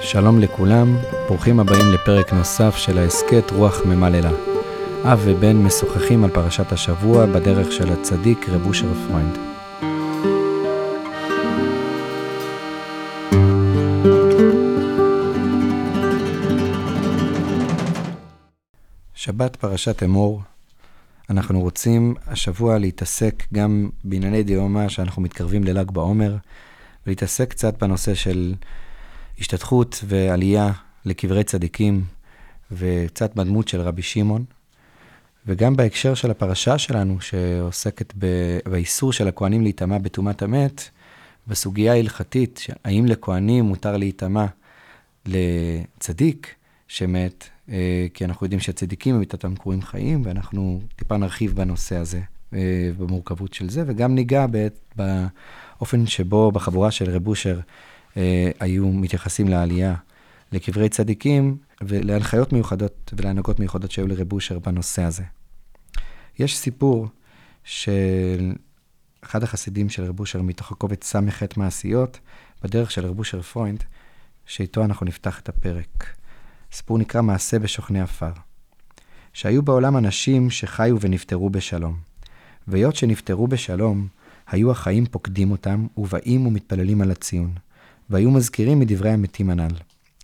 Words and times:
שלום 0.00 0.40
לכולם, 0.40 0.96
ברוכים 1.28 1.60
הבאים 1.60 1.92
לפרק 1.92 2.32
נוסף 2.32 2.76
של 2.76 2.98
ההסכת 2.98 3.50
רוח 3.50 3.86
ממללה. 3.86 4.30
אב 5.04 5.20
ובן 5.24 5.56
משוחחים 5.56 6.24
על 6.24 6.30
פרשת 6.30 6.72
השבוע 6.72 7.26
בדרך 7.26 7.72
של 7.72 7.92
הצדיק 7.92 8.48
רב 8.48 8.66
אושר. 8.66 8.86
שבת 19.14 19.56
פרשת 19.56 20.02
אמור. 20.02 20.42
אנחנו 21.30 21.60
רוצים 21.60 22.14
השבוע 22.26 22.78
להתעסק 22.78 23.44
גם 23.54 23.88
בענייני 24.04 24.42
דיומא 24.42 24.88
שאנחנו 24.88 25.22
מתקרבים 25.22 25.64
לל"ג 25.64 25.90
בעומר, 25.90 26.36
ולהתעסק 27.06 27.50
קצת 27.50 27.82
בנושא 27.82 28.14
של 28.14 28.54
השתתחות 29.38 30.04
ועלייה 30.06 30.72
לקברי 31.04 31.44
צדיקים, 31.44 32.04
וקצת 32.72 33.34
בדמות 33.34 33.68
של 33.68 33.80
רבי 33.80 34.02
שמעון, 34.02 34.44
וגם 35.46 35.76
בהקשר 35.76 36.14
של 36.14 36.30
הפרשה 36.30 36.78
שלנו, 36.78 37.20
שעוסקת 37.20 38.14
באיסור 38.66 39.12
של 39.12 39.28
הכוהנים 39.28 39.62
להיטמע 39.62 39.98
בטומאת 39.98 40.42
המת, 40.42 40.88
בסוגיה 41.46 41.92
ההלכתית, 41.92 42.66
האם 42.84 43.06
לכוהנים 43.06 43.64
מותר 43.64 43.96
להיטמע 43.96 44.46
לצדיק 45.26 46.54
שמת, 46.88 47.48
אה, 47.68 48.06
כי 48.14 48.24
אנחנו 48.24 48.46
יודעים 48.46 48.60
שהצדיקים 48.60 49.14
במיתתם 49.14 49.56
קרויים 49.56 49.82
חיים, 49.82 50.22
ואנחנו 50.24 50.80
טיפה 50.96 51.16
נרחיב 51.16 51.56
בנושא 51.56 51.96
הזה, 51.96 52.20
במורכבות 52.98 53.54
של 53.54 53.70
זה, 53.70 53.84
וגם 53.86 54.14
ניגע 54.14 54.46
באופן 54.96 56.06
שבו 56.06 56.52
בחבורה 56.52 56.90
של 56.90 57.10
רב 57.10 57.28
אושר 57.28 57.60
אה, 58.16 58.50
היו 58.60 58.88
מתייחסים 58.88 59.48
לעלייה 59.48 59.94
לקברי 60.52 60.88
צדיקים 60.88 61.56
ולהנחיות 61.80 62.52
מיוחדות 62.52 63.12
ולהנהגות 63.16 63.60
מיוחדות 63.60 63.90
שהיו 63.90 64.06
לרב 64.06 64.32
אושר 64.32 64.58
בנושא 64.58 65.02
הזה. 65.02 65.22
יש 66.38 66.58
סיפור 66.58 67.08
של 67.64 68.52
אחד 69.24 69.42
החסידים 69.42 69.88
של 69.88 70.04
רב 70.04 70.20
אושר 70.20 70.42
מתוך 70.42 70.72
הקובץ 70.72 71.04
ס"ח 71.04 71.42
מעשיות, 71.56 72.18
בדרך 72.62 72.90
של 72.90 73.06
רב 73.06 73.18
אושר 73.18 73.42
פרוינד, 73.42 73.84
שאיתו 74.46 74.84
אנחנו 74.84 75.06
נפתח 75.06 75.40
את 75.40 75.48
הפרק. 75.48 76.06
סיפור 76.72 76.98
נקרא 76.98 77.22
מעשה 77.22 77.58
בשוכני 77.58 78.00
עפר. 78.00 78.32
שהיו 79.32 79.62
בעולם 79.62 79.96
אנשים 79.96 80.50
שחיו 80.50 81.00
ונפטרו 81.00 81.50
בשלום. 81.50 82.09
והיות 82.70 82.96
שנפטרו 82.96 83.48
בשלום, 83.48 84.08
היו 84.50 84.70
החיים 84.70 85.06
פוקדים 85.06 85.50
אותם, 85.50 85.86
ובאים 85.96 86.46
ומתפללים 86.46 87.00
על 87.00 87.10
הציון. 87.10 87.50
והיו 88.10 88.30
מזכירים 88.30 88.78
מדברי 88.78 89.10
המתים 89.10 89.50
הנ"ל. 89.50 89.74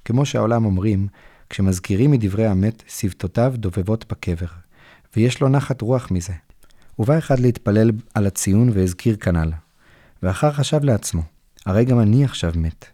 כמו 0.05 0.27
שהעולם 0.27 0.65
אומרים, 0.65 1.09
כשמזכירים 1.51 2.11
מדברי 2.11 2.47
המת, 2.47 2.83
שפתותיו 2.89 3.55
דובבות 3.57 4.05
בקבר, 4.11 4.47
ויש 5.17 5.41
לו 5.41 5.49
נחת 5.49 5.81
רוח 5.81 6.11
מזה. 6.11 6.33
ובא 6.99 7.19
אחד 7.19 7.41
להתפלל 7.41 7.91
על 8.15 8.27
הציון 8.27 8.71
והזכיר 8.73 9.17
כנ"ל. 9.17 9.51
ואחר 10.23 10.53
חשב 10.53 10.85
לעצמו, 10.85 11.23
הרי 11.67 11.85
גם 11.85 12.01
אני 12.01 12.25
עכשיו 12.25 12.53
מת. 12.57 12.85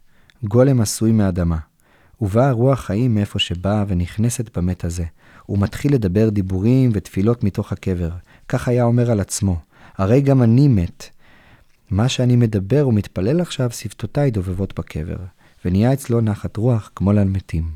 גולם 0.45 0.80
עשוי 0.80 1.12
מאדמה. 1.12 1.58
ובאה 2.20 2.50
רוח 2.50 2.80
חיים 2.80 3.14
מאיפה 3.14 3.39
שבאה 3.39 3.84
ונכנסת 3.89 4.58
במת 4.58 4.84
הזה. 4.84 5.05
הוא 5.47 5.58
מתחיל 5.58 5.95
לדבר 5.95 6.28
דיבורים 6.28 6.91
ותפילות 6.95 7.45
מתוך 7.45 7.73
הקבר. 7.73 8.11
כך 8.53 8.69
היה 8.69 8.84
אומר 8.84 9.11
על 9.11 9.20
עצמו, 9.20 9.61
הרי 9.98 10.20
גם 10.20 10.42
אני 10.42 10.68
מת. 10.68 11.08
מה 11.90 12.08
שאני 12.08 12.36
מדבר 12.36 12.89
ומתפלל 12.89 13.40
עכשיו, 13.40 13.70
שפתותיי 13.70 14.30
דובבות 14.30 14.79
בקבר, 14.79 15.17
ונהיה 15.64 15.92
אצלו 15.92 16.20
נחת 16.20 16.57
רוח 16.57 16.90
כמו 16.96 17.13
למתים. 17.13 17.70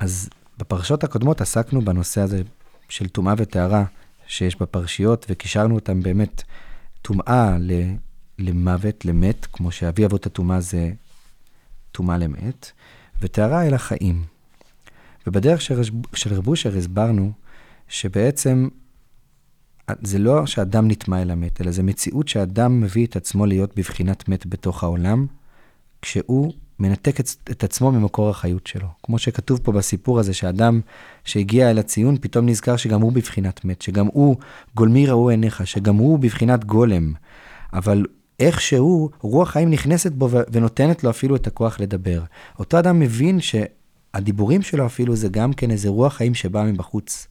אז 0.00 0.28
בפרשות 0.58 1.04
הקודמות 1.04 1.40
עסקנו 1.40 1.82
בנושא 1.82 2.20
הזה 2.20 2.42
של 2.88 3.08
טומאה 3.08 3.34
וטהרה 3.36 3.84
שיש 4.26 4.56
בפרשיות, 4.60 5.26
וקישרנו 5.28 5.74
אותם 5.74 6.02
באמת 6.02 6.42
טומאה 7.02 7.56
למוות, 8.38 9.04
למת, 9.04 9.46
כמו 9.52 9.70
שאבי 9.70 10.06
אבות 10.06 10.26
הטומאה 10.26 10.60
זה 10.60 10.92
טומאה 11.92 12.18
למת, 12.18 12.70
וטהרה 13.20 13.66
אל 13.66 13.74
החיים. 13.74 14.24
ובדרך 15.26 15.60
של 16.14 16.34
רב 16.34 16.48
אושר 16.48 16.76
הסברנו 16.76 17.32
שבעצם 17.88 18.68
זה 20.02 20.18
לא 20.18 20.46
שאדם 20.46 20.88
נטמע 20.88 21.22
אל 21.22 21.30
המת, 21.30 21.60
אלא 21.60 21.70
זה 21.70 21.82
מציאות 21.82 22.28
שאדם 22.28 22.80
מביא 22.80 23.06
את 23.06 23.16
עצמו 23.16 23.46
להיות 23.46 23.76
בבחינת 23.76 24.28
מת 24.28 24.46
בתוך 24.46 24.82
העולם, 24.82 25.26
כשהוא 26.02 26.52
מנתק 26.78 27.20
את, 27.20 27.28
את 27.50 27.64
עצמו 27.64 27.92
ממקור 27.92 28.30
החיות 28.30 28.66
שלו. 28.66 28.88
כמו 29.02 29.18
שכתוב 29.18 29.60
פה 29.62 29.72
בסיפור 29.72 30.20
הזה, 30.20 30.34
שאדם 30.34 30.80
שהגיע 31.24 31.70
אל 31.70 31.78
הציון, 31.78 32.16
פתאום 32.20 32.48
נזכר 32.48 32.76
שגם 32.76 33.00
הוא 33.00 33.12
בבחינת 33.12 33.64
מת, 33.64 33.82
שגם 33.82 34.06
הוא, 34.06 34.36
גולמי 34.74 35.06
ראו 35.06 35.30
עיניך, 35.30 35.66
שגם 35.66 35.96
הוא 35.96 36.18
בבחינת 36.18 36.64
גולם. 36.64 37.12
אבל 37.72 38.06
איכשהו 38.40 39.10
רוח 39.20 39.50
חיים 39.50 39.70
נכנסת 39.70 40.12
בו 40.12 40.28
ונותנת 40.52 41.04
לו 41.04 41.10
אפילו 41.10 41.36
את 41.36 41.46
הכוח 41.46 41.80
לדבר. 41.80 42.22
אותו 42.58 42.78
אדם 42.78 42.98
מבין 42.98 43.38
שהדיבורים 43.40 44.62
שלו 44.62 44.86
אפילו 44.86 45.16
זה 45.16 45.28
גם 45.28 45.52
כן 45.52 45.70
איזה 45.70 45.88
רוח 45.88 46.14
חיים 46.14 46.34
שבאה 46.34 46.64
מבחוץ. 46.64 47.26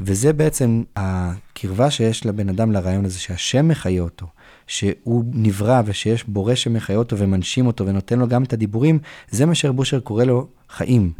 וזה 0.00 0.32
בעצם 0.32 0.82
הקרבה 0.96 1.90
שיש 1.90 2.26
לבן 2.26 2.48
אדם 2.48 2.72
לרעיון 2.72 3.04
הזה, 3.04 3.18
שהשם 3.18 3.68
מחיה 3.68 4.02
אותו, 4.02 4.26
שהוא 4.66 5.24
נברא 5.32 5.82
ושיש 5.84 6.24
בורא 6.24 6.54
שמחיה 6.54 6.96
אותו 6.96 7.18
ומנשים 7.18 7.66
אותו 7.66 7.86
ונותן 7.86 8.18
לו 8.18 8.28
גם 8.28 8.42
את 8.42 8.52
הדיבורים, 8.52 8.98
זה 9.30 9.46
מה 9.46 9.54
שרבושר 9.54 10.00
קורא 10.00 10.24
לו 10.24 10.48
חיים. 10.68 11.12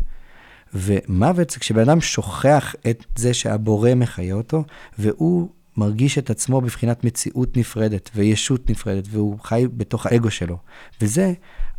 ומוות 0.74 1.50
זה 1.50 1.58
כשבן 1.58 1.80
אדם 1.80 2.00
שוכח 2.00 2.74
את 2.90 3.04
זה 3.16 3.34
שהבורא 3.34 3.94
מחיה 3.94 4.34
אותו, 4.34 4.64
והוא 4.98 5.48
מרגיש 5.76 6.18
את 6.18 6.30
עצמו 6.30 6.60
בבחינת 6.60 7.04
מציאות 7.04 7.56
נפרדת 7.56 8.10
וישות 8.14 8.70
נפרדת, 8.70 9.04
והוא 9.10 9.38
חי 9.42 9.66
בתוך 9.76 10.06
האגו 10.06 10.30
שלו. 10.30 10.58
וזה 11.00 11.32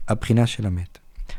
הבחינה 0.07 0.47
של 0.47 0.65
המת. 0.65 0.97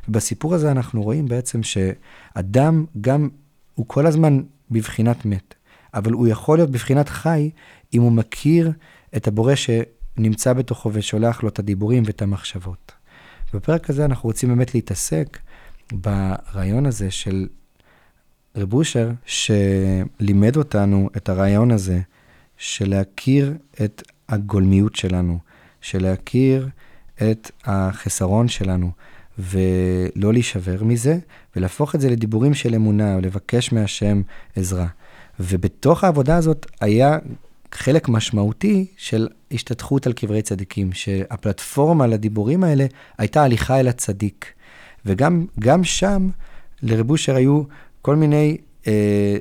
בסיפור 0.08 0.54
הזה 0.54 0.70
אנחנו 0.70 1.02
רואים 1.02 1.28
בעצם 1.28 1.60
שאדם 1.62 2.84
גם, 3.00 3.28
הוא 3.74 3.86
כל 3.88 4.06
הזמן 4.06 4.40
בבחינת 4.70 5.24
מת, 5.24 5.54
אבל 5.94 6.12
הוא 6.12 6.26
יכול 6.26 6.58
להיות 6.58 6.70
בבחינת 6.70 7.08
חי 7.08 7.50
אם 7.94 8.02
הוא 8.02 8.12
מכיר 8.12 8.72
את 9.16 9.28
הבורא 9.28 9.54
שנמצא 9.54 10.52
בתוכו 10.52 10.90
ושולח 10.92 11.42
לו 11.42 11.48
את 11.48 11.58
הדיבורים 11.58 12.02
ואת 12.06 12.22
המחשבות. 12.22 12.92
בפרק 13.54 13.90
הזה 13.90 14.04
אנחנו 14.04 14.28
רוצים 14.28 14.48
באמת 14.48 14.74
להתעסק 14.74 15.38
ברעיון 15.92 16.86
הזה 16.86 17.10
של 17.10 17.48
רב 18.56 18.74
אושר, 18.74 19.10
שלימד 19.26 20.56
אותנו 20.56 21.10
את 21.16 21.28
הרעיון 21.28 21.70
הזה 21.70 22.00
של 22.56 22.90
להכיר 22.90 23.54
את 23.84 24.02
הגולמיות 24.28 24.96
שלנו, 24.96 25.38
של 25.80 26.02
להכיר 26.02 26.68
את 27.16 27.50
החסרון 27.64 28.48
שלנו, 28.48 28.90
ולא 29.38 30.32
להישבר 30.32 30.84
מזה, 30.84 31.18
ולהפוך 31.56 31.94
את 31.94 32.00
זה 32.00 32.10
לדיבורים 32.10 32.54
של 32.54 32.74
אמונה, 32.74 33.18
לבקש 33.20 33.72
מהשם 33.72 34.22
עזרה. 34.56 34.86
ובתוך 35.40 36.04
העבודה 36.04 36.36
הזאת 36.36 36.66
היה 36.80 37.18
חלק 37.72 38.08
משמעותי 38.08 38.86
של 38.96 39.28
השתתחות 39.52 40.06
על 40.06 40.12
קברי 40.12 40.42
צדיקים, 40.42 40.92
שהפלטפורמה 40.92 42.06
לדיבורים 42.06 42.64
האלה 42.64 42.86
הייתה 43.18 43.42
הליכה 43.42 43.80
אל 43.80 43.88
הצדיק. 43.88 44.52
וגם 45.06 45.84
שם 45.84 46.28
לרב 46.82 47.10
אושר 47.10 47.36
היו 47.36 47.62
כל 48.02 48.16
מיני 48.16 48.56
אה, 48.86 49.36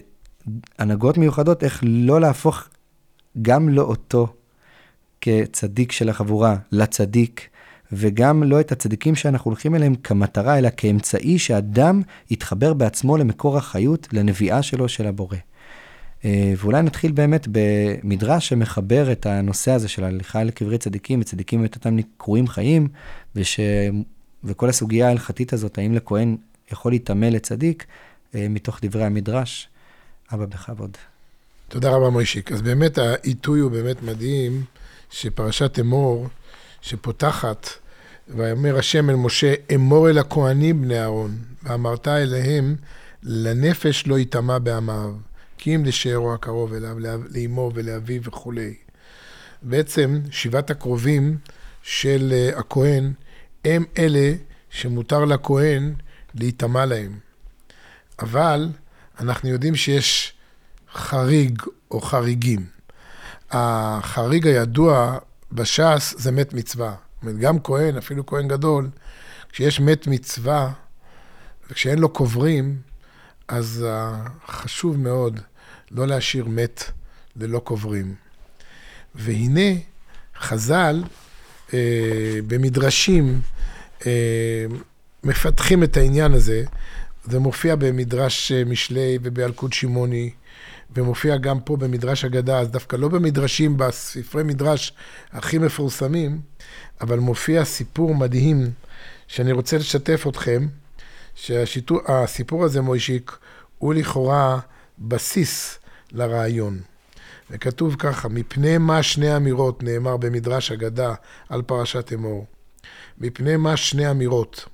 הנהגות 0.80 1.18
מיוחדות 1.18 1.64
איך 1.64 1.80
לא 1.84 2.22
להפוך 2.22 2.64
גם 3.42 3.70
לא 3.70 3.82
אותו 3.82 4.34
כצדיק 5.22 5.92
של 5.92 6.10
החבורה 6.10 6.56
לצדיק, 6.72 7.50
וגם 7.92 8.44
לא 8.44 8.60
את 8.60 8.72
הצדיקים 8.72 9.16
שאנחנו 9.16 9.52
הולכים 9.52 9.76
אליהם 9.76 9.96
כמטרה, 9.96 10.58
אלא 10.58 10.70
כאמצעי 10.78 11.40
שאדם 11.40 12.02
יתחבר 12.32 12.74
בעצמו 12.74 13.18
למקור 13.18 13.58
החיות, 13.58 14.08
לנביאה 14.12 14.62
שלו 14.62 14.90
של 14.90 15.08
הבורא. 15.08 15.38
אה, 16.26 16.54
ואולי 16.58 16.82
נתחיל 16.82 17.12
באמת 17.12 17.48
במדרש 17.52 18.50
שמחבר 18.50 19.12
את 19.12 19.26
הנושא 19.26 19.72
הזה 19.72 19.88
של 19.88 20.04
הליכה 20.04 20.44
לקברי 20.44 20.78
צדיקים, 20.78 21.22
וצדיקים 21.22 21.66
את 21.66 21.76
אותם 21.76 21.98
קרויים 22.18 22.48
חיים, 22.48 22.88
וש... 23.36 23.60
וכל 24.44 24.70
הסוגיה 24.70 25.08
ההלכתית 25.08 25.54
הזאת, 25.54 25.78
האם 25.78 25.94
לכהן 25.96 26.38
יכול 26.72 26.92
להיטמא 26.92 27.26
לצדיק, 27.26 27.86
אה, 28.36 28.48
מתוך 28.50 28.80
דברי 28.82 29.04
המדרש. 29.04 29.70
אבא 30.34 30.46
בכבוד. 30.46 30.98
תודה 31.68 31.90
רבה, 31.90 32.10
מוישיק. 32.10 32.52
אז 32.52 32.62
באמת 32.62 32.98
העיתוי 32.98 33.60
הוא 33.60 33.72
באמת 33.72 34.04
מדהים, 34.04 34.64
שפרשת 35.12 35.80
אמור, 35.80 36.28
שפותחת, 36.86 37.70
ויאמר 38.28 38.78
השם 38.78 39.10
אל 39.10 39.16
משה, 39.16 39.54
אמור 39.76 40.10
אל 40.10 40.18
הכהנים 40.18 40.82
בני 40.82 41.00
אהרון, 41.00 41.38
ואמרת 41.64 42.08
אליהם, 42.08 42.76
לנפש 43.24 44.08
לא 44.08 44.20
יטמע 44.20 44.60
בעמיו, 44.60 45.14
כי 45.58 45.76
אם 45.76 45.86
לשארו 45.86 46.34
הקרוב 46.34 46.74
אליו, 46.74 46.98
לאמו 47.30 47.72
ולאביו 47.74 48.24
וכולי. 48.24 48.74
בעצם, 49.62 50.20
שבעת 50.32 50.70
הקרובים 50.70 51.38
של 51.84 52.34
אה, 52.34 52.60
הכהן, 52.60 53.14
הם 53.66 53.86
אלה 53.98 54.34
שמותר 54.70 55.26
לכהן 55.26 55.94
להיטמע 56.36 56.86
להם. 56.86 57.20
אבל 58.20 58.70
אנחנו 59.20 59.50
יודעים 59.50 59.76
שיש 59.76 60.34
חריג 60.94 61.62
או 61.92 62.02
חריגים. 62.02 62.66
החריג 63.52 64.48
הידוע 64.48 65.18
בש"ס 65.56 66.16
זה 66.18 66.32
מת 66.32 66.54
מצווה. 66.54 66.90
זאת 66.90 67.24
אומרת, 67.24 67.38
גם 67.38 67.60
כהן, 67.60 67.98
אפילו 67.98 68.26
כהן 68.26 68.48
גדול, 68.48 68.90
כשיש 69.50 69.80
מת 69.80 70.08
מצווה, 70.08 70.72
וכשאין 71.70 72.00
לו 72.00 72.10
קוברים, 72.10 72.78
אז 73.48 73.86
חשוב 74.48 74.98
מאוד 74.98 75.40
לא 75.92 76.08
להשאיר 76.08 76.46
מת 76.46 76.84
ללא 77.36 77.60
קוברים. 77.60 78.16
והנה, 79.16 79.80
חז"ל 80.40 81.04
אה, 81.74 82.40
במדרשים 82.48 83.42
אה, 84.06 84.66
מפתחים 85.24 85.84
את 85.84 85.98
העניין 85.98 86.34
הזה. 86.34 86.64
זה 87.24 87.40
מופיע 87.40 87.76
במדרש 87.76 88.52
אה, 88.52 88.66
משלי 88.66 89.18
ובאלקוט 89.24 89.74
שמעוני, 89.74 90.32
ומופיע 90.96 91.38
גם 91.38 91.60
פה 91.60 91.78
במדרש 91.78 92.26
אגדה, 92.26 92.60
אז 92.60 92.70
דווקא 92.70 92.96
לא 92.96 93.08
במדרשים, 93.08 93.78
בספרי 93.78 94.44
מדרש 94.44 94.94
הכי 95.32 95.58
מפורסמים, 95.58 96.42
אבל 97.02 97.20
מופיע 97.20 97.66
סיפור 97.66 98.16
מדהים 98.16 98.72
שאני 99.28 99.52
רוצה 99.52 99.78
לשתף 99.78 100.26
אתכם, 100.30 100.68
שהסיפור 101.36 102.64
הזה, 102.64 102.82
מוישיק, 102.82 103.38
הוא 103.78 103.94
לכאורה 103.94 104.60
בסיס 105.00 105.80
לרעיון. 106.12 106.80
וכתוב 107.52 107.96
ככה, 108.00 108.28
מפני 108.30 108.78
מה 108.78 109.04
שני 109.04 109.36
אמירות 109.36 109.84
נאמר 109.84 110.18
במדרש 110.18 110.72
אגדה 110.72 111.14
על 111.50 111.62
פרשת 111.62 112.14
אמור. 112.14 112.46
מפני 113.18 113.58
מה 113.58 113.78
שני 113.78 114.12
אמירות. 114.12 114.66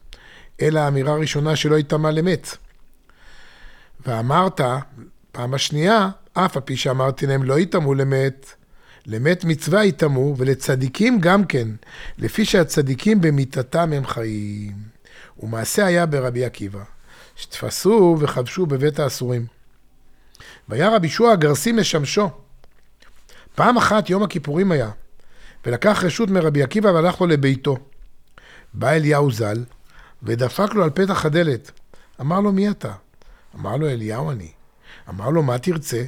אלא 0.62 0.80
האמירה 0.80 1.14
הראשונה 1.14 1.56
שלא 1.56 1.76
יטמע 1.76 2.12
למת. 2.12 2.58
ואמרת, 4.06 4.62
פעם 5.32 5.54
השנייה, 5.54 6.10
אף 6.34 6.58
על 6.58 6.62
פי 6.62 6.78
שאמרתי 6.78 7.28
להם 7.28 7.44
לא 7.44 7.60
יטמעו 7.60 7.94
למת, 7.94 8.54
למת 9.06 9.44
מצווה 9.44 9.86
יטמעו, 9.86 10.36
ולצדיקים 10.38 11.20
גם 11.20 11.46
כן, 11.46 11.68
לפי 12.18 12.46
שהצדיקים 12.46 13.22
במיתתם 13.22 13.94
הם 13.94 14.06
חיים. 14.06 14.92
ומעשה 15.40 15.86
היה 15.86 16.06
ברבי 16.06 16.46
עקיבא, 16.46 16.84
שתפסו 17.36 18.18
וכבשו 18.20 18.66
בבית 18.66 19.00
האסורים. 19.00 19.46
והיה 20.70 20.96
רבי 20.96 21.10
שועה 21.10 21.34
הגרסי 21.34 21.72
משמשו. 21.72 22.30
פעם 23.56 23.78
אחת 23.78 24.10
יום 24.10 24.24
הכיפורים 24.24 24.72
היה, 24.72 24.90
ולקח 25.66 26.04
רשות 26.04 26.30
מרבי 26.30 26.64
עקיבא 26.64 26.88
והלך 26.88 27.22
לו 27.22 27.28
לביתו. 27.28 27.78
בא 28.74 28.90
אליהו 28.90 29.32
ז"ל, 29.32 29.64
ודפק 30.24 30.74
לו 30.74 30.84
על 30.84 30.90
פתח 30.90 31.26
הדלת. 31.26 31.72
אמר 32.22 32.40
לו, 32.40 32.52
מי 32.52 32.70
אתה? 32.70 32.92
אמר 33.56 33.78
לו, 33.78 33.90
אליהו 33.90 34.32
אני. 34.32 34.52
אמר 35.12 35.30
לו, 35.30 35.44
מה 35.44 35.58
תרצה? 35.58 36.04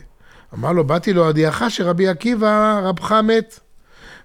אמר 0.54 0.72
לו, 0.72 0.84
באתי 0.84 1.14
להודיעך 1.14 1.64
שרבי 1.70 2.08
עקיבא, 2.08 2.82
רבך 2.84 3.12
מת. 3.12 3.60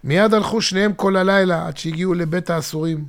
מיד 0.04 0.34
הלכו 0.34 0.62
שניהם 0.62 0.92
כל 0.92 1.16
הלילה, 1.16 1.66
עד 1.66 1.76
שהגיעו 1.76 2.14
לבית 2.14 2.50
האסורים. 2.50 3.04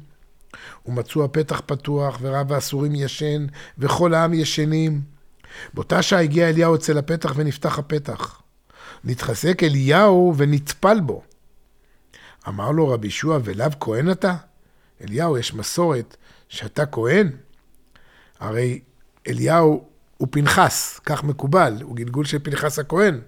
ומצאו 0.86 1.24
הפתח 1.24 1.62
פתוח, 1.66 2.18
ורב 2.22 2.52
האסורים 2.54 2.96
ישן, 2.96 3.46
וכל 3.78 4.14
העם 4.14 4.34
ישנים. 4.34 5.02
באותה 5.74 6.02
שעה 6.02 6.22
הגיע 6.22 6.50
אליהו 6.50 6.76
אצל 6.76 6.98
הפתח 6.98 7.34
ונפתח 7.36 7.80
הפתח. 7.80 8.42
נתחזק 9.04 9.64
אליהו 9.64 10.34
ונטפל 10.38 11.00
בו. 11.00 11.24
אמר 12.48 12.72
לו 12.72 12.88
רבי 12.88 13.10
שועה, 13.10 13.40
ולאו 13.44 13.70
כהן 13.80 14.12
אתה? 14.12 14.36
אליהו, 15.02 15.38
יש 15.38 15.54
מסורת 15.54 16.18
שאתה 16.50 16.86
כהן? 16.86 17.32
הרי 18.40 18.80
אליהו 19.28 19.89
הוא 20.20 20.28
פנחס, 20.32 21.00
כך 21.06 21.24
מקובל, 21.24 21.74
הוא 21.82 21.96
גלגול 21.96 22.26
של 22.26 22.40
פנחס 22.40 22.80
הכהן. 22.80 23.20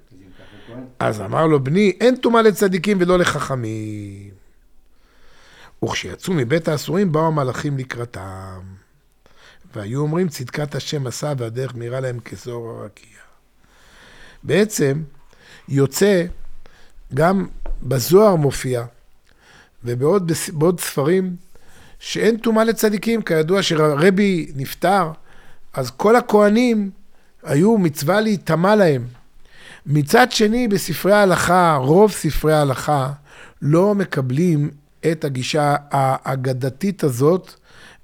אז 1.00 1.22
אמר 1.22 1.48
לו, 1.48 1.64
בני, 1.64 1.94
אין 2.02 2.16
טומאה 2.16 2.42
לצדיקים 2.42 2.98
ולא 3.00 3.20
לחכמים. 3.20 4.32
וכשיצאו 5.86 6.34
מבית 6.34 6.68
האסורים, 6.68 7.12
באו 7.12 7.28
המלאכים 7.28 7.78
לקראתם. 7.78 8.60
והיו 9.76 10.02
אומרים, 10.02 10.30
צדקת 10.30 10.76
השם 10.76 11.08
עשה 11.08 11.34
והדרך 11.38 11.76
מהירה 11.76 12.00
להם 12.00 12.20
כזוהר 12.20 12.80
הרקיע. 12.80 13.20
בעצם, 14.44 15.04
יוצא, 15.70 16.26
גם 17.14 17.48
בזוהר 17.84 18.36
מופיע, 18.36 18.86
ובעוד 19.84 20.80
ספרים, 20.80 21.36
שאין 22.00 22.38
טומאה 22.38 22.64
לצדיקים. 22.64 23.22
כידוע 23.22 23.64
שרבי 23.64 24.52
נפטר, 24.56 25.12
אז 25.74 25.92
כל 25.92 26.16
הכוהנים 26.16 26.92
היו 27.44 27.78
מצווה 27.78 28.22
להיטמע 28.22 28.76
להם. 28.76 29.06
מצד 29.86 30.32
שני, 30.32 30.68
בספרי 30.68 31.14
ההלכה, 31.14 31.76
רוב 31.82 32.12
ספרי 32.12 32.54
ההלכה, 32.54 33.12
לא 33.62 33.96
מקבלים 33.96 34.72
את 35.12 35.26
הגישה 35.26 35.76
האגדתית 35.92 37.04
הזאת, 37.04 37.54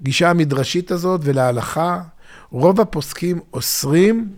גישה 0.02 0.30
המדרשית 0.30 0.92
הזאת, 0.92 1.22
ולהלכה, 1.24 2.02
רוב 2.52 2.82
הפוסקים 2.82 3.40
אוסרים 3.54 4.30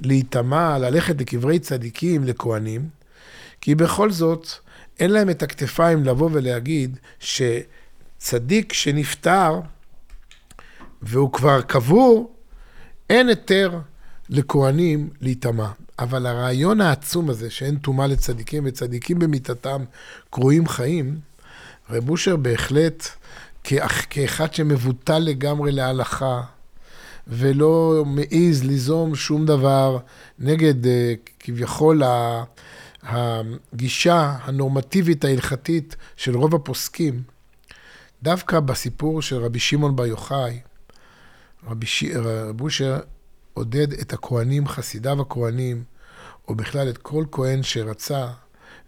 להיטמע, 0.00 0.78
ללכת 0.78 1.20
לקברי 1.20 1.58
צדיקים, 1.58 2.24
לכהנים, 2.24 2.88
כי 3.60 3.74
בכל 3.74 4.10
זאת, 4.10 4.46
אין 5.00 5.10
להם 5.10 5.30
את 5.30 5.42
הכתפיים 5.42 6.04
לבוא 6.04 6.28
ולהגיד 6.32 6.98
שצדיק 7.20 8.72
שנפטר 8.72 9.60
והוא 11.02 11.32
כבר 11.32 11.62
קבור, 11.62 12.32
אין 13.12 13.28
היתר 13.28 13.78
לכהנים 14.28 15.10
להיטמע. 15.20 15.68
אבל 15.98 16.26
הרעיון 16.26 16.80
העצום 16.80 17.30
הזה, 17.30 17.50
שאין 17.50 17.76
טומאה 17.76 18.06
לצדיקים, 18.06 18.62
וצדיקים 18.66 19.18
במיתתם 19.18 19.84
קרויים 20.30 20.68
חיים, 20.68 21.18
רב 21.90 22.10
אושר 22.10 22.36
בהחלט, 22.36 23.08
כאחד 24.10 24.54
שמבוטל 24.54 25.18
לגמרי 25.18 25.72
להלכה, 25.72 26.42
ולא 27.26 28.04
מעז 28.06 28.64
ליזום 28.64 29.14
שום 29.14 29.46
דבר 29.46 29.98
נגד 30.38 30.86
אה, 30.86 31.14
כביכול 31.40 32.02
הגישה 33.02 34.36
הנורמטיבית 34.42 35.24
ההלכתית 35.24 35.96
של 36.16 36.36
רוב 36.36 36.54
הפוסקים, 36.54 37.22
דווקא 38.22 38.60
בסיפור 38.60 39.22
של 39.22 39.36
רבי 39.36 39.58
שמעון 39.58 39.96
בר 39.96 40.06
יוחאי, 40.06 40.60
רבי 41.66 41.86
ש... 41.86 42.04
אושר 42.60 43.00
עודד 43.54 43.92
את 43.92 44.12
הכהנים, 44.12 44.68
חסידיו 44.68 45.20
הכהנים, 45.20 45.84
או 46.48 46.54
בכלל 46.54 46.88
את 46.88 46.98
כל 46.98 47.24
כהן 47.32 47.62
שרצה 47.62 48.26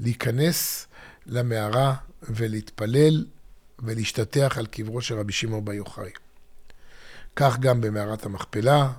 להיכנס 0.00 0.86
למערה 1.26 1.94
ולהתפלל 2.22 3.24
ולהשתטח 3.78 4.58
על 4.58 4.66
קברו 4.66 5.00
של 5.00 5.18
רבי 5.18 5.32
שמעון 5.32 5.64
בר 5.64 5.72
יוחאי. 5.72 6.10
כך 7.36 7.58
גם 7.58 7.80
במערת 7.80 8.26
המכפלה, 8.26 8.92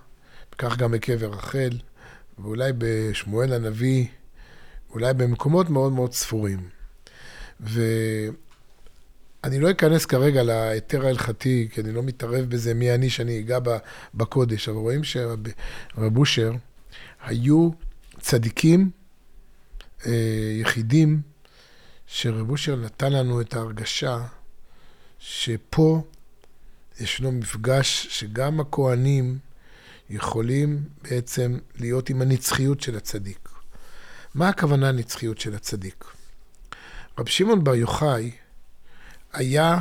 כך 0.57 0.77
גם 0.77 0.91
בקבר 0.91 1.29
רחל, 1.29 1.79
ואולי 2.39 2.71
בשמואל 2.77 3.53
הנביא, 3.53 4.07
אולי 4.89 5.13
במקומות 5.13 5.69
מאוד 5.69 5.91
מאוד 5.91 6.13
ספורים. 6.13 6.69
ואני 9.45 9.59
לא 9.59 9.71
אכנס 9.71 10.05
כרגע 10.05 10.43
להיתר 10.43 11.05
ההלכתי, 11.05 11.67
כי 11.71 11.81
אני 11.81 11.91
לא 11.91 12.03
מתערב 12.03 12.45
בזה 12.49 12.73
מי 12.73 12.95
אני 12.95 13.09
שאני 13.09 13.39
אגע 13.39 13.59
בקודש, 14.13 14.69
אבל 14.69 14.77
רואים 14.77 15.03
שרב 15.03 16.17
אושר 16.17 16.51
היו 17.23 17.69
צדיקים, 18.19 18.89
אה, 20.05 20.11
יחידים, 20.61 21.21
שרב 22.07 22.49
אושר 22.49 22.75
נתן 22.75 23.13
לנו 23.13 23.41
את 23.41 23.53
ההרגשה 23.53 24.25
שפה 25.19 26.03
ישנו 26.99 27.31
מפגש 27.31 28.07
שגם 28.09 28.59
הכוהנים 28.59 29.37
יכולים 30.09 30.83
בעצם 31.03 31.57
להיות 31.79 32.09
עם 32.09 32.21
הנצחיות 32.21 32.81
של 32.81 32.97
הצדיק. 32.97 33.49
מה 34.35 34.49
הכוונה 34.49 34.89
הנצחיות 34.89 35.39
של 35.39 35.55
הצדיק? 35.55 36.05
רב 37.19 37.29
שמעון 37.29 37.63
בר 37.63 37.75
יוחאי 37.75 38.31
היה 39.35 39.77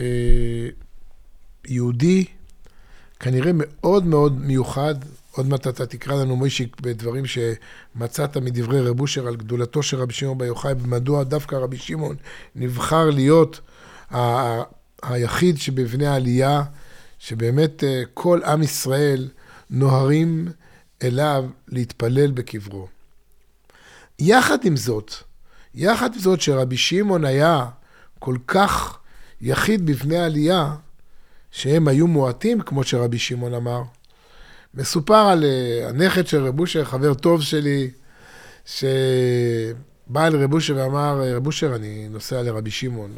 אה, 0.00 0.68
יהודי 1.66 2.24
כנראה 3.20 3.50
מאוד 3.54 4.06
מאוד 4.06 4.40
מיוחד. 4.40 4.94
עוד 5.32 5.46
מעט 5.46 5.66
אתה 5.66 5.86
תקרא 5.86 6.14
לנו 6.14 6.36
מוישיק 6.36 6.80
בדברים 6.80 7.24
שמצאת 7.26 8.36
מדברי 8.36 8.80
רב 8.80 9.00
אושר 9.00 9.26
על 9.26 9.36
גדולתו 9.36 9.82
של 9.82 9.96
רבי 9.96 10.12
שמעון 10.12 10.38
בר 10.38 10.44
יוחאי, 10.44 10.72
ומדוע 10.72 11.24
דווקא 11.24 11.54
רבי 11.54 11.76
שמעון 11.76 12.16
נבחר 12.54 13.10
להיות 13.10 13.60
היחיד 15.02 15.58
שבבני 15.58 16.06
העלייה, 16.06 16.62
שבאמת 17.18 17.84
אה, 17.84 18.02
כל 18.14 18.40
עם 18.44 18.62
ישראל 18.62 19.28
נוהרים 19.70 20.48
אליו 21.02 21.44
להתפלל 21.68 22.30
בקברו. 22.30 22.88
יחד 24.18 24.58
עם 24.64 24.76
זאת, 24.76 25.14
יחד 25.74 26.14
עם 26.14 26.20
זאת 26.20 26.40
שרבי 26.40 26.76
שמעון 26.76 27.24
היה 27.24 27.66
כל 28.20 28.36
כך 28.46 28.98
יחיד 29.40 29.86
בפני 29.86 30.18
עלייה, 30.18 30.74
שהם 31.50 31.88
היו 31.88 32.06
מועטים, 32.06 32.60
כמו 32.60 32.84
שרבי 32.84 33.18
שמעון 33.18 33.54
אמר. 33.54 33.82
מסופר 34.74 35.14
על 35.14 35.44
uh, 35.44 35.88
הנכד 35.88 36.26
של 36.26 36.46
רב 36.46 36.60
אושר, 36.60 36.84
חבר 36.84 37.14
טוב 37.14 37.42
שלי, 37.42 37.90
שבא 38.66 38.86
אל 40.16 40.36
רב 40.36 40.54
אושר 40.54 40.76
ואמר, 40.76 41.36
רב 41.36 41.46
אושר, 41.46 41.74
אני 41.74 42.08
נוסע 42.08 42.42
לרבי 42.42 42.70
שמעון. 42.70 43.10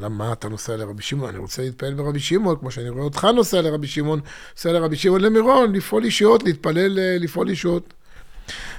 למה 0.00 0.32
אתה 0.32 0.48
נוסע 0.48 0.76
לרבי 0.76 1.02
שמעון? 1.02 1.28
אני 1.28 1.38
רוצה 1.38 1.62
להתפלל 1.62 1.94
ברבי 1.94 2.20
שמעון, 2.20 2.56
כמו 2.56 2.70
שאני 2.70 2.88
רואה 2.88 3.04
אותך 3.04 3.24
נוסע 3.24 3.62
לרבי 3.62 3.86
שמעון, 3.86 4.20
נוסע 4.56 4.72
לרבי 4.72 4.96
שמעון 4.96 5.20
למירון, 5.20 5.72
לפעול 5.72 6.04
אישיות, 6.04 6.42
להתפלל, 6.42 6.98
אה, 6.98 7.16
לפעול 7.20 7.48
אישיות. 7.48 7.94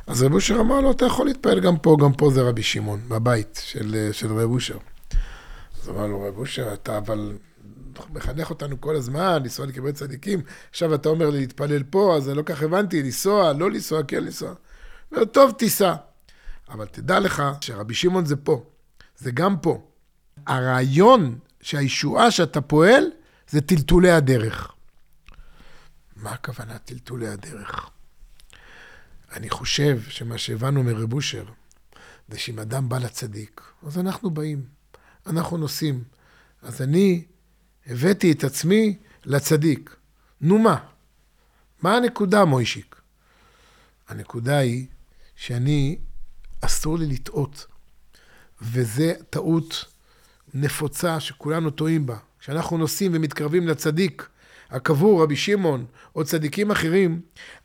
אז 0.08 0.24
רב 0.24 0.34
אושר 0.34 0.60
אמר 0.60 0.82
לו, 0.82 0.92
אתה 0.92 1.06
יכול 1.06 1.26
להתפלל 1.26 1.60
גם 1.60 1.78
פה, 1.78 1.98
גם 2.02 2.14
פה 2.14 2.30
זה 2.34 2.42
רבי 2.42 2.64
שמעון, 2.64 3.02
בבית 3.08 3.62
של, 3.64 4.10
של 4.12 4.34
רב 4.34 4.52
אושר. 4.52 4.78
אז 5.82 5.90
אמר 5.90 6.08
לו, 6.08 6.22
רב 6.22 6.38
אושר, 6.38 6.74
אתה 6.74 6.98
אבל 6.98 7.38
מחנך 8.14 8.50
אותנו 8.50 8.82
כל 8.82 8.96
הזמן, 8.96 9.44
לנסוע 9.44 9.66
לקברי 9.66 9.94
צדיקים, 9.94 10.42
עכשיו 10.70 10.96
אתה 10.96 11.10
אומר 11.10 11.30
לי 11.30 11.40
להתפלל 11.40 11.84
פה, 11.84 12.16
אז 12.18 12.30
אני 12.30 12.38
לא 12.38 12.44
כך 12.44 12.64
הבנתי, 12.64 13.04
לנסוע, 13.04 13.54
לא 13.54 13.72
לנסוע, 13.72 14.04
כן 14.08 14.24
לנסוע. 14.24 14.54
אומר, 15.12 15.26
טוב, 15.26 15.52
תיסע. 15.52 15.96
אבל 16.70 16.86
תדע 16.86 17.20
לך 17.20 17.44
שרבי 17.62 17.94
שמעון 17.94 18.26
זה 18.26 18.36
פה, 18.36 18.64
זה 19.18 19.32
גם 19.32 19.58
פה. 19.58 19.88
הרעיון 20.48 21.40
שהישועה 21.62 22.32
שאתה 22.32 22.62
פועל 22.62 23.04
זה 23.50 23.62
טלטולי 23.62 24.12
הדרך. 24.12 24.72
מה 26.16 26.32
הכוונה 26.32 26.78
טלטולי 26.78 27.28
הדרך? 27.28 27.90
אני 29.34 29.50
חושב 29.50 30.02
שמה 30.10 30.38
שהבנו 30.38 30.84
מרב 30.84 31.14
אושר, 31.14 31.46
זה 32.28 32.40
שאם 32.40 32.60
אדם 32.60 32.90
בא 32.90 32.98
לצדיק, 32.98 33.62
אז 33.88 34.00
אנחנו 34.00 34.30
באים, 34.30 34.66
אנחנו 35.28 35.58
נוסעים. 35.58 36.04
אז 36.62 36.82
אני 36.82 37.26
הבאתי 37.88 38.32
את 38.32 38.44
עצמי 38.44 38.98
לצדיק. 39.26 39.96
נו 40.42 40.58
מה? 40.60 40.78
מה 41.82 41.98
הנקודה, 41.98 42.46
מוישיק? 42.46 43.02
הנקודה 44.08 44.58
היא 44.58 44.88
שאני, 45.36 45.98
אסור 46.62 46.98
לי 46.98 47.06
לטעות. 47.06 47.66
וזה 48.62 49.14
טעות 49.30 49.86
נפוצה 50.54 51.20
שכולנו 51.20 51.72
טועים 51.72 52.06
בה. 52.06 52.18
כשאנחנו 52.40 52.78
נוסעים 52.78 53.12
ומתקרבים 53.16 53.68
לצדיק 53.68 54.30
הקבור, 54.74 55.24
רבי 55.24 55.36
שמעון, 55.36 55.86
או 56.16 56.24
צדיקים 56.24 56.72
אחרים, 56.72 57.20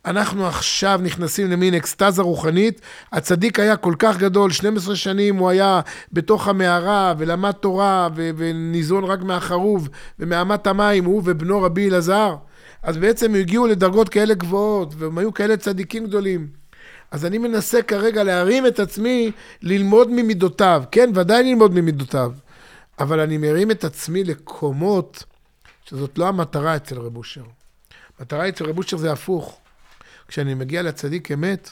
אנחנו 0.05 0.47
עכשיו 0.47 1.01
נכנסים 1.03 1.51
למין 1.51 1.75
אקסטזה 1.75 2.23
רוחנית. 2.23 2.81
הצדיק 3.13 3.61
היה 3.61 3.77
כל 3.77 3.95
כך 3.99 4.19
גדול, 4.19 4.51
12 4.51 4.97
שנים 4.97 5.37
הוא 5.37 5.49
היה 5.49 5.81
בתוך 6.13 6.49
המערה 6.49 7.15
ולמד 7.19 7.53
תורה 7.53 8.09
ו- 8.17 8.31
וניזון 8.37 9.05
רק 9.05 9.23
מהחרוב 9.23 9.89
ומאמת 10.19 10.67
המים, 10.67 11.05
הוא 11.05 11.23
ובנו 11.25 11.63
רבי 11.63 11.89
אלעזר. 11.89 12.37
אז 12.83 12.97
בעצם 12.97 13.35
הגיעו 13.35 13.67
לדרגות 13.67 14.09
כאלה 14.09 14.35
גבוהות, 14.35 14.95
והם 14.99 15.19
היו 15.19 15.35
כאלה 15.35 15.57
צדיקים 15.57 16.07
גדולים. 16.07 16.47
אז 17.11 17.25
אני 17.25 17.39
מנסה 17.39 17.83
כרגע 17.83 18.23
להרים 18.23 18.67
את 18.67 18.81
עצמי 18.81 19.31
ללמוד 19.63 20.11
ממידותיו. 20.11 20.83
כן, 20.93 21.11
ודאי 21.15 21.43
ללמוד 21.43 21.75
ממידותיו. 21.75 22.33
אבל 22.99 23.21
אני 23.21 23.39
מרים 23.39 23.71
את 23.71 23.85
עצמי 23.85 24.25
לקומות 24.25 25.25
שזאת 25.89 26.19
לא 26.19 26.29
המטרה 26.29 26.77
אצל 26.77 26.99
רב 26.99 27.17
אושר. 27.17 27.45
המטרה 28.19 28.49
אצל 28.49 28.65
רב 28.65 28.79
אושר 28.79 28.97
זה 28.97 29.13
הפוך. 29.13 29.61
כשאני 30.29 30.55
מגיע 30.55 30.83
לצדיק 30.83 31.33
אמת, 31.33 31.71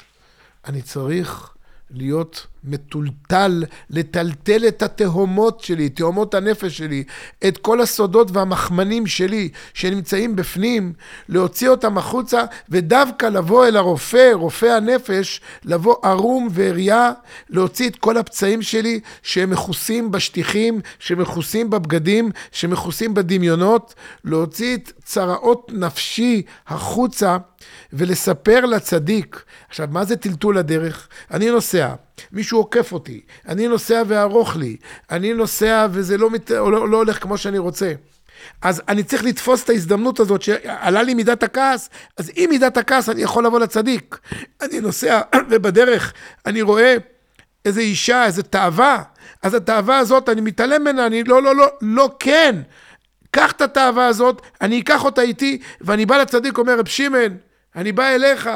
אני 0.65 0.83
צריך 0.83 1.55
להיות 1.91 2.47
מטולטל, 2.65 3.65
לטלטל 3.91 4.69
את 4.69 4.83
התהומות 4.83 5.61
שלי, 5.61 5.89
תהומות 5.89 6.35
הנפש 6.35 6.79
שלי, 6.79 7.05
את 7.49 7.59
כל 7.59 7.81
הסודות 7.81 8.31
והמחמנים 8.33 9.07
שלי 9.07 9.49
שנמצאים 9.75 10.37
בפנים, 10.37 10.93
להוציא 11.29 11.69
אותם 11.69 11.99
החוצה, 11.99 12.45
ודווקא 12.69 13.27
לבוא 13.27 13.67
אל 13.67 13.77
הרופא, 13.77 14.31
רופא 14.33 14.67
הנפש, 14.67 15.41
לבוא 15.65 15.97
ערום 16.03 16.49
ועריה, 16.51 17.13
להוציא 17.51 17.89
את 17.89 17.97
כל 17.97 18.17
הפצעים 18.17 18.63
שלי 18.63 19.01
שהם 19.23 19.51
מכוסים 19.51 20.11
בשטיחים, 20.11 20.81
שמכוסים 20.99 21.71
בבגדים, 21.71 22.31
שמכוסים 22.53 23.15
בדמיונות, 23.15 23.95
להוציא 24.25 24.77
את 24.77 24.93
צרעות 25.05 25.73
נפשי 25.75 26.43
החוצה. 26.67 27.37
ולספר 27.93 28.65
לצדיק. 28.67 29.43
עכשיו, 29.69 29.89
מה 29.91 30.05
זה 30.05 30.17
טלטול 30.17 30.59
הדרך? 30.59 31.09
אני 31.31 31.51
נוסע, 31.51 31.95
מישהו 32.33 32.59
עוקף 32.59 32.93
אותי, 32.93 33.21
אני 33.49 33.69
נוסע 33.69 34.03
וארוך 34.07 34.57
לי, 34.57 34.77
אני 35.11 35.33
נוסע 35.33 35.87
וזה 35.91 36.19
לא, 36.19 36.31
מת... 36.31 36.51
לא, 36.51 36.89
לא 36.89 36.97
הולך 36.97 37.23
כמו 37.23 37.39
שאני 37.39 37.59
רוצה. 37.59 37.93
אז 38.63 38.83
אני 38.89 39.03
צריך 39.03 39.25
לתפוס 39.25 39.65
את 39.65 39.71
ההזדמנות 39.71 40.21
הזאת 40.21 40.43
שעלה 40.43 41.03
לי 41.03 41.15
מידת 41.15 41.43
הכעס, 41.43 41.91
אז 42.17 42.31
עם 42.35 42.51
מידת 42.51 42.77
הכעס 42.77 43.09
אני 43.09 43.23
יכול 43.23 43.47
לבוא 43.47 43.61
לצדיק. 43.61 44.19
אני 44.63 44.81
נוסע 44.81 45.21
ובדרך 45.51 46.13
אני 46.47 46.63
רואה 46.63 46.97
איזה 47.65 47.81
אישה, 47.81 48.25
איזה 48.25 48.43
תאווה, 48.43 49.03
אז 49.43 49.55
התאווה 49.55 49.99
הזאת, 49.99 50.29
אני 50.29 50.41
מתעלם 50.41 50.81
ממנה, 50.81 51.07
אני 51.07 51.25
לא, 51.25 51.43
לא, 51.43 51.57
לא, 51.57 51.67
לא, 51.81 52.11
כן. 52.19 52.57
קח 53.31 53.53
את 53.53 53.61
התאווה 53.61 54.07
הזאת, 54.07 54.43
אני 54.61 54.81
אקח 54.81 55.05
אותה 55.05 55.23
איתי, 55.23 55.59
ואני 55.81 56.07
בא 56.07 56.17
לצדיק, 56.17 56.59
אומר, 56.59 56.79
רב 56.79 56.89
שמעון, 56.89 57.37
אני 57.77 57.93
בא 57.93 58.09
אליך, 58.09 58.51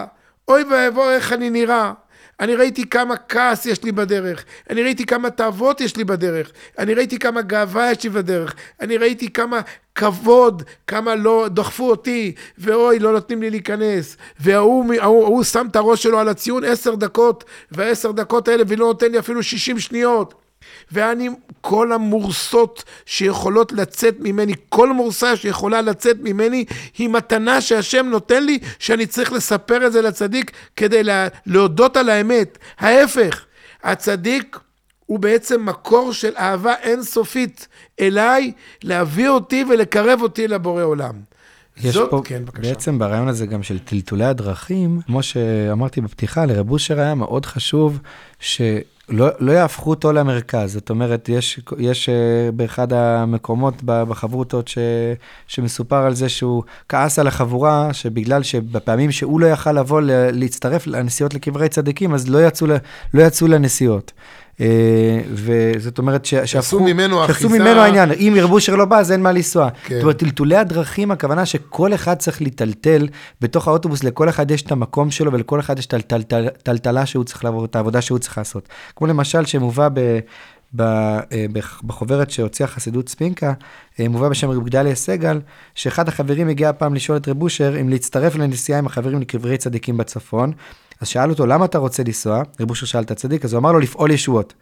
אוי 0.48 0.62
ואבוא 0.62 1.10
איך 1.10 1.32
אני 1.32 1.50
נראה. 1.50 1.92
אני 2.40 2.54
ראיתי 2.54 2.86
כמה 2.86 3.16
כעס 3.16 3.66
יש 3.66 3.84
לי 3.84 3.92
בדרך, 3.92 4.44
אני 4.70 4.82
ראיתי 4.82 5.06
כמה 5.06 5.30
תאוות 5.30 5.80
יש 5.80 5.96
לי 5.96 6.04
בדרך, 6.04 6.52
אני 6.78 6.94
ראיתי 6.94 7.18
כמה 7.18 7.42
גאווה 7.42 7.90
יש 7.90 8.04
לי 8.04 8.10
בדרך, 8.10 8.54
אני 8.80 8.96
ראיתי 8.96 9.32
כמה 9.32 9.60
כבוד, 9.94 10.62
כמה 10.86 11.14
לא 11.14 11.48
דחפו 11.50 11.90
אותי, 11.90 12.34
ואוי, 12.58 12.98
לא 12.98 13.12
נותנים 13.12 13.42
לי 13.42 13.50
להיכנס, 13.50 14.16
וההוא 14.40 14.94
ההוא, 15.00 15.24
ההוא 15.24 15.44
שם 15.44 15.66
את 15.70 15.76
הראש 15.76 16.02
שלו 16.02 16.18
על 16.18 16.28
הציון 16.28 16.64
עשר 16.64 16.94
דקות, 16.94 17.44
והעשר 17.72 18.12
דקות 18.12 18.48
האלה, 18.48 18.64
ולא 18.68 18.86
נותן 18.86 19.12
לי 19.12 19.18
אפילו 19.18 19.42
שישים 19.42 19.78
שניות. 19.78 20.34
ואני, 20.92 21.28
כל 21.60 21.92
המורסות 21.92 22.84
שיכולות 23.06 23.72
לצאת 23.72 24.16
ממני, 24.20 24.52
כל 24.68 24.92
מורסה 24.92 25.36
שיכולה 25.36 25.80
לצאת 25.80 26.16
ממני, 26.20 26.64
היא 26.98 27.08
מתנה 27.08 27.60
שהשם 27.60 28.06
נותן 28.06 28.44
לי, 28.44 28.58
שאני 28.78 29.06
צריך 29.06 29.32
לספר 29.32 29.86
את 29.86 29.92
זה 29.92 30.02
לצדיק 30.02 30.50
כדי 30.76 31.02
לה, 31.02 31.28
להודות 31.46 31.96
על 31.96 32.08
האמת. 32.08 32.58
ההפך, 32.78 33.44
הצדיק 33.82 34.58
הוא 35.06 35.18
בעצם 35.18 35.66
מקור 35.66 36.12
של 36.12 36.32
אהבה 36.38 36.74
אינסופית 36.82 37.68
אליי, 38.00 38.52
להביא 38.84 39.28
אותי 39.28 39.64
ולקרב 39.70 40.22
אותי 40.22 40.48
לבורא 40.48 40.82
עולם. 40.82 41.14
יש 41.76 41.94
זאת, 41.94 42.10
פה, 42.10 42.22
כן, 42.24 42.44
בבקשה. 42.44 42.68
בעצם 42.68 42.98
ברעיון 42.98 43.28
הזה 43.28 43.46
גם 43.46 43.62
של 43.62 43.78
טלטולי 43.78 44.24
הדרכים, 44.24 45.00
כמו 45.06 45.22
שאמרתי 45.22 46.00
בפתיחה, 46.00 46.46
לרב 46.46 46.70
אושר 46.70 47.00
היה 47.00 47.14
מאוד 47.14 47.46
חשוב 47.46 47.98
ש... 48.40 48.60
לא, 49.10 49.28
לא 49.40 49.52
יהפכו 49.52 49.90
אותו 49.90 50.12
למרכז. 50.12 50.72
זאת 50.72 50.90
אומרת, 50.90 51.28
יש, 51.28 51.60
יש 51.78 52.08
uh, 52.08 52.52
באחד 52.52 52.92
המקומות 52.92 53.74
בחברותות 53.84 54.68
ש, 54.68 54.78
שמסופר 55.46 55.96
על 55.96 56.14
זה 56.14 56.28
שהוא 56.28 56.62
כעס 56.88 57.18
על 57.18 57.26
החבורה, 57.26 57.92
שבגלל 57.92 58.42
שבפעמים 58.42 59.12
שהוא 59.12 59.40
לא 59.40 59.46
יכל 59.46 59.72
לבוא 59.72 60.00
להצטרף 60.32 60.86
לנסיעות 60.86 61.34
לקברי 61.34 61.68
צדיקים, 61.68 62.14
אז 62.14 62.28
לא 62.28 62.46
יצאו, 62.46 62.66
לא 63.14 63.22
יצאו 63.22 63.48
לנסיעות. 63.48 64.12
אה, 64.60 65.20
וזאת 65.32 65.98
אומרת 65.98 66.24
שהפכו... 66.24 66.80
ממנו 66.80 67.24
אחיזה. 67.24 67.38
שעשו 67.38 67.48
ממנו 67.48 67.80
העניין. 67.80 68.10
אם 68.12 68.34
ירבושר 68.36 68.76
לא 68.76 68.84
בא, 68.84 68.98
אז 68.98 69.12
אין 69.12 69.22
מה 69.22 69.32
לנסוע. 69.32 69.68
כן. 69.84 69.94
זאת 69.94 70.02
אומרת, 70.02 70.18
טלטולי 70.18 70.56
הדרכים, 70.56 71.10
הכוונה 71.10 71.46
שכל 71.46 71.94
אחד 71.94 72.14
צריך 72.14 72.42
להיטלטל 72.42 73.08
בתוך 73.40 73.68
האוטובוס, 73.68 74.04
לכל 74.04 74.28
אחד 74.28 74.50
יש 74.50 74.62
את 74.62 74.72
המקום 74.72 75.10
שלו 75.10 75.32
ולכל 75.32 75.60
אחד 75.60 75.78
יש 75.78 75.86
את 75.86 75.94
הטלטלה 75.94 77.06
שהוא 77.06 77.24
צריך 77.24 77.44
לעבור, 77.44 77.64
את 77.64 77.76
העבודה 77.76 78.00
שהוא 78.00 78.18
צריך 78.18 78.38
לעשות. 78.38 78.68
כמו 78.96 79.06
למשל, 79.06 79.44
שמובא 79.44 79.88
ב... 79.94 80.18
אה, 80.80 81.46
בחוברת 81.84 82.30
שהוציאה 82.30 82.68
חסידות 82.68 83.08
ספינקה, 83.08 83.52
אה, 84.00 84.08
מובא 84.08 84.28
בשם 84.28 84.50
רב 84.50 84.64
גדליה 84.64 84.94
סגל, 84.94 85.40
שאחד 85.74 86.08
החברים 86.08 86.48
הגיע 86.48 86.72
פעם 86.72 86.94
לשאול 86.94 87.16
את 87.16 87.28
רב 87.28 87.42
אושר 87.42 87.80
אם 87.80 87.88
להצטרף 87.88 88.36
לנסיעה 88.36 88.78
עם 88.78 88.86
החברים 88.86 89.20
לקברי 89.20 89.56
צדיקים 89.56 89.96
בצפון, 89.96 90.52
אז 91.00 91.08
שאל 91.08 91.30
אותו, 91.30 91.46
למה 91.46 91.64
אתה 91.64 91.78
רוצה 91.78 92.02
לנסוע? 92.02 92.42
רב 92.60 92.70
אושר 92.70 92.86
שאל 92.86 93.02
את 93.02 93.10
הצדיק, 93.10 93.44
אז 93.44 93.52
הוא 93.52 93.60
אמר 93.60 93.72
לו, 93.72 93.78
לפעול 93.78 94.10
ישועות. 94.10 94.54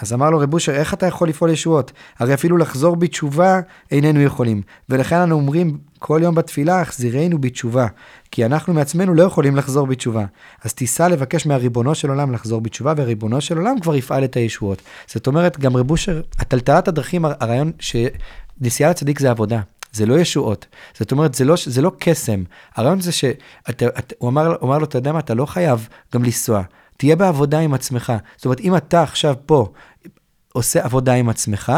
אז 0.00 0.12
אמר 0.12 0.30
לו 0.30 0.38
רב 0.38 0.54
אושר, 0.54 0.72
איך 0.72 0.94
אתה 0.94 1.06
יכול 1.06 1.28
לפעול 1.28 1.50
ישועות? 1.50 1.92
הרי 2.18 2.34
אפילו 2.34 2.56
לחזור 2.56 2.96
בתשובה 2.96 3.60
איננו 3.90 4.20
יכולים. 4.20 4.62
ולכן 4.88 5.16
אנו 5.16 5.34
אומרים 5.34 5.78
כל 5.98 6.20
יום 6.22 6.34
בתפילה, 6.34 6.80
החזירנו 6.80 7.38
בתשובה. 7.38 7.86
כי 8.30 8.46
אנחנו 8.46 8.74
מעצמנו 8.74 9.14
לא 9.14 9.22
יכולים 9.22 9.56
לחזור 9.56 9.86
בתשובה. 9.86 10.24
אז 10.64 10.74
תיסע 10.74 11.08
לבקש 11.08 11.46
מהריבונו 11.46 11.94
של 11.94 12.08
עולם 12.08 12.32
לחזור 12.32 12.60
בתשובה, 12.60 12.94
והריבונו 12.96 13.40
של 13.40 13.58
עולם 13.58 13.80
כבר 13.80 13.96
יפעל 13.96 14.24
את 14.24 14.36
הישועות. 14.36 14.82
זאת 15.06 15.26
אומרת, 15.26 15.58
גם 15.58 15.76
רב 15.76 15.90
אושר, 15.90 16.20
הטלטלת 16.38 16.88
הדרכים, 16.88 17.24
הרעיון 17.24 17.72
שנסיעה 17.80 18.90
לצדיק 18.90 19.18
זה 19.18 19.30
עבודה. 19.30 19.60
זה 19.92 20.06
לא 20.06 20.20
ישועות. 20.20 20.66
זאת 20.98 21.12
אומרת, 21.12 21.34
זה 21.34 21.44
לא, 21.44 21.54
זה 21.66 21.82
לא 21.82 21.92
קסם. 21.98 22.42
הרעיון 22.74 23.00
זה 23.00 23.12
שהוא 23.12 24.28
אמר, 24.28 24.56
אמר 24.62 24.78
לו, 24.78 24.84
אתה 24.84 24.98
יודע 24.98 25.12
מה, 25.12 25.18
אתה 25.18 25.34
לא 25.34 25.46
חייב 25.46 25.88
גם 26.14 26.24
לנסוע. 26.24 26.62
תהיה 26.96 27.16
בעבודה 27.16 27.58
עם 27.58 27.74
עצמך. 27.74 28.12
זאת 28.36 28.44
אומרת, 28.44 28.60
אם 28.60 28.76
אתה 28.76 29.02
עכשיו 29.02 29.34
פה, 29.46 29.72
עושה 30.52 30.84
עבודה 30.84 31.14
עם 31.14 31.28
עצמך, 31.28 31.72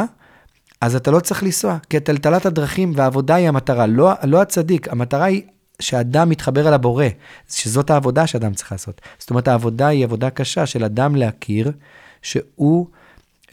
אז 0.81 0.97
אתה 0.97 1.11
לא 1.11 1.21
צריך 1.21 1.43
לנסוע, 1.43 1.77
כי 1.91 2.01
טלטלת 2.01 2.47
הדרכים 2.47 2.93
והעבודה 2.97 3.35
היא 3.35 3.49
המטרה, 3.49 3.87
לא, 3.87 4.13
לא 4.25 4.43
הצדיק, 4.43 4.89
המטרה 4.89 5.25
היא 5.25 5.43
שאדם 5.81 6.29
מתחבר 6.29 6.69
אל 6.69 6.75
הבורא, 6.75 7.07
שזאת 7.51 7.91
העבודה 7.91 8.27
שאדם 8.27 8.55
צריך 8.55 8.73
לעשות. 8.73 9.01
זאת 9.19 9.31
אומרת, 9.31 9.49
העבודה 9.49 9.87
היא 9.87 10.05
עבודה 10.05 10.31
קשה 10.31 10.67
של 10.67 10.85
אדם 10.85 11.17
להכיר 11.17 11.73
שהוא... 12.23 12.87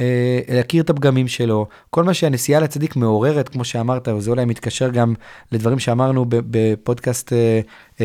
אה, 0.01 0.39
להכיר 0.55 0.83
את 0.83 0.89
הפגמים 0.89 1.27
שלו, 1.27 1.67
כל 1.89 2.03
מה 2.03 2.13
שהנסיעה 2.13 2.61
לצדיק 2.61 2.95
מעוררת, 2.95 3.49
כמו 3.49 3.65
שאמרת, 3.65 4.07
וזה 4.07 4.29
אולי 4.29 4.45
מתקשר 4.45 4.89
גם 4.89 5.13
לדברים 5.51 5.79
שאמרנו 5.79 6.25
בפודקאסט 6.29 7.33
אה, 7.33 7.59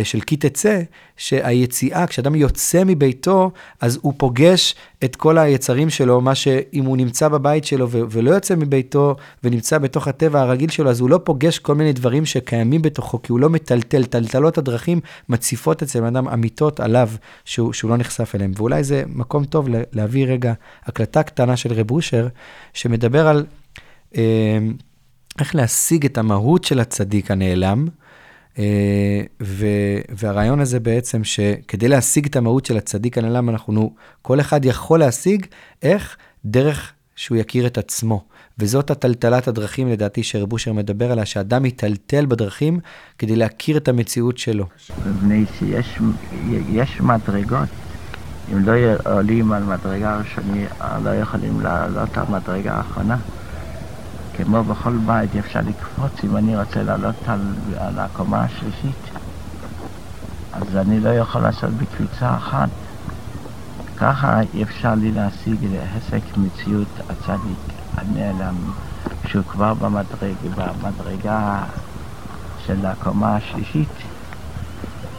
של 0.05 0.21
כי 0.21 0.37
תצא, 0.37 0.81
שהיציאה, 1.17 2.07
כשאדם 2.07 2.35
יוצא 2.35 2.83
מביתו, 2.87 3.51
אז 3.81 3.99
הוא 4.03 4.13
פוגש 4.17 4.75
את 5.05 5.17
כל 5.17 5.39
היצרים 5.39 5.91
שלו, 5.91 6.21
מה 6.21 6.35
שאם 6.35 6.85
הוא 6.85 6.97
נמצא 6.97 7.29
בבית 7.29 7.65
שלו 7.65 7.89
ולא 7.91 8.31
יוצא 8.31 8.55
מביתו 8.57 9.17
ונמצא 9.45 9.79
בתוך 9.79 10.09
הטבע 10.09 10.41
הרגיל 10.41 10.71
שלו, 10.71 10.91
אז 10.91 11.01
הוא 11.01 11.11
לא 11.11 11.21
פוגש 11.25 11.59
כל 11.59 11.75
מיני 11.75 11.93
דברים 11.93 12.27
שקיימים 12.27 12.83
בתוכו, 12.83 13.23
כי 13.23 13.33
הוא 13.33 13.41
לא 13.41 13.51
מטלטל, 13.51 14.05
טלטלות 14.05 14.59
הדרכים 14.59 15.01
מציפות 15.29 15.83
אצל 15.83 16.05
אדם 16.05 16.29
אמיתות 16.29 16.81
עליו 16.81 17.11
שהוא, 17.45 17.73
שהוא 17.73 17.91
לא 17.91 17.97
נחשף 17.97 18.35
אליהם. 18.35 18.53
ואולי 18.57 18.85
זה 18.85 19.03
מקום 19.07 19.45
טוב 19.45 19.69
להביא 19.93 20.27
רגע 20.27 20.53
הקלטה 20.85 21.23
קטנה 21.23 21.57
של 21.57 21.73
רב 21.73 21.91
אושר, 21.91 22.29
שמדבר 22.75 23.29
על 23.29 23.47
אה, 24.17 24.59
איך 25.39 25.55
להשיג 25.55 26.05
את 26.05 26.19
המהות 26.19 26.65
של 26.65 26.81
הצדיק 26.81 27.31
הנעלם. 27.31 27.87
אה, 28.59 29.21
ו, 29.43 29.67
והרעיון 30.09 30.61
הזה 30.61 30.81
בעצם 30.81 31.25
שכדי 31.25 31.89
להשיג 31.89 32.27
את 32.27 32.37
המהות 32.37 32.67
של 32.67 32.77
הצדיק 32.77 33.19
הנעלם, 33.19 33.49
אנחנו, 33.51 33.95
כל 34.23 34.41
אחד 34.41 34.65
יכול 34.65 34.99
להשיג, 34.99 35.47
איך? 35.83 36.17
דרך 36.45 36.93
שהוא 37.17 37.39
יכיר 37.39 37.67
את 37.67 37.79
עצמו. 37.79 38.25
וזאת 38.59 38.91
הטלטלת 38.91 39.49
הדרכים, 39.49 39.89
לדעתי, 39.89 40.23
שרב 40.23 40.53
אושר 40.53 40.73
מדבר 40.73 41.13
עליה, 41.13 41.27
שאדם 41.27 41.65
יטלטל 41.65 42.27
בדרכים 42.27 42.81
כדי 43.19 43.37
להכיר 43.37 43.77
את 43.77 43.89
המציאות 43.89 44.39
שלו. 44.39 44.67
מפני 45.07 45.45
שיש 45.59 47.01
מדרגות. 47.01 47.69
אם 48.53 48.67
לא 48.67 48.73
עולים 49.05 49.53
על 49.53 49.63
מדרגה 49.63 50.19
ראשונית, 50.19 50.69
לא 51.05 51.11
יכולים 51.11 51.61
לעלות 51.61 52.19
על 52.19 52.25
מדרגה 52.31 52.75
האחרונה. 52.75 53.17
כמו 54.37 54.65
בכל 54.65 54.99
בית 55.07 55.37
אפשר 55.37 55.61
לקפוץ 55.61 56.25
אם 56.25 56.37
אני 56.37 56.57
רוצה 56.57 56.83
לעלות 56.83 57.29
על, 57.29 57.41
על 57.79 57.99
הקומה 57.99 58.45
השלישית. 58.45 59.11
אז 60.53 60.77
אני 60.77 61.01
לא 61.01 61.09
יכול 61.09 61.43
לעשות 61.43 61.71
בקפיצה 61.71 62.37
אחת. 62.37 62.69
ככה 63.97 64.41
אפשר 64.63 64.95
לי 64.95 65.13
להשיג 65.13 65.57
לעסק 65.63 66.37
מציאות 66.37 66.89
הצדיק 67.11 67.59
הנעלם, 67.97 68.55
שהוא 69.31 69.45
כבר 69.45 69.75
במדרג, 69.75 70.35
במדרגה 70.57 71.65
של 72.67 72.87
הקומה 72.87 73.37
השלישית, 73.37 73.89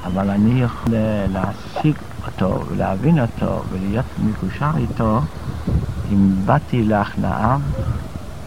אבל 0.05 0.29
אני 0.29 0.61
יכול 0.61 0.93
להשיג 1.29 1.95
אותו 2.25 2.65
ולהבין 2.69 3.19
אותו 3.19 3.63
ולהיות 3.71 4.05
מקושר 4.17 4.71
איתו 4.77 5.21
אם 6.11 6.31
באתי 6.45 6.83
להכנעה 6.83 7.57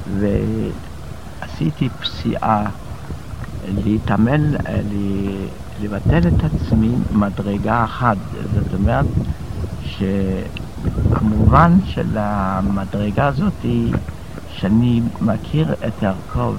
ועשיתי 0.06 1.88
פסיעה, 2.00 2.70
להתאמן, 3.64 4.52
לבטל 5.80 6.28
את 6.28 6.44
עצמי 6.44 6.88
מדרגה 7.10 7.84
אחת. 7.84 8.16
זאת 8.54 8.74
אומרת 8.74 9.06
שהמובן 11.12 11.78
של 11.84 12.16
המדרגה 12.18 13.26
הזאת 13.26 13.62
היא 13.62 13.92
שאני 14.48 15.00
מכיר 15.20 15.72
את 15.72 16.02
יעקב 16.02 16.54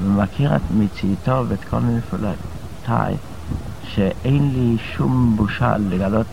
ומכיר 0.00 0.56
את 0.56 0.62
מציאותו 0.70 1.44
ואת 1.48 1.64
כל 1.64 1.80
נפולותיי, 1.80 3.16
שאין 3.94 4.50
לי 4.52 4.78
שום 4.78 5.36
בושה 5.36 5.78
לגלות 5.78 6.26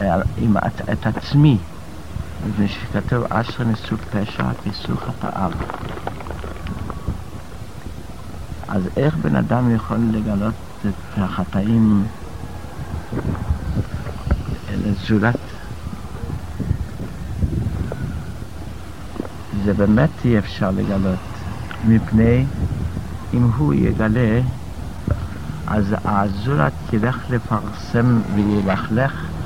אה, 0.00 0.16
את 0.92 1.06
עצמי. 1.06 1.58
מפני 2.46 2.68
שכתוב 2.68 3.24
אשר 3.30 3.64
נשאו 3.64 3.96
פשע 4.10 4.44
כיסו 4.64 4.96
חטאיו. 4.96 5.52
אז 8.68 8.88
איך 8.96 9.16
בן 9.16 9.36
אדם 9.36 9.74
יכול 9.74 9.98
לגלות 10.12 10.54
את 10.80 11.18
החטאים 11.18 12.04
לזולת? 14.70 15.36
זה 19.64 19.74
באמת 19.74 20.10
אי 20.24 20.38
אפשר 20.38 20.70
לגלות, 20.70 21.18
מפני 21.84 22.44
אם 23.34 23.42
הוא 23.42 23.74
יגלה, 23.74 24.40
אז 25.66 25.94
הזולת 26.04 26.72
ילך 26.92 27.30
לפרסם 27.30 28.20
וילכלך 28.34 29.37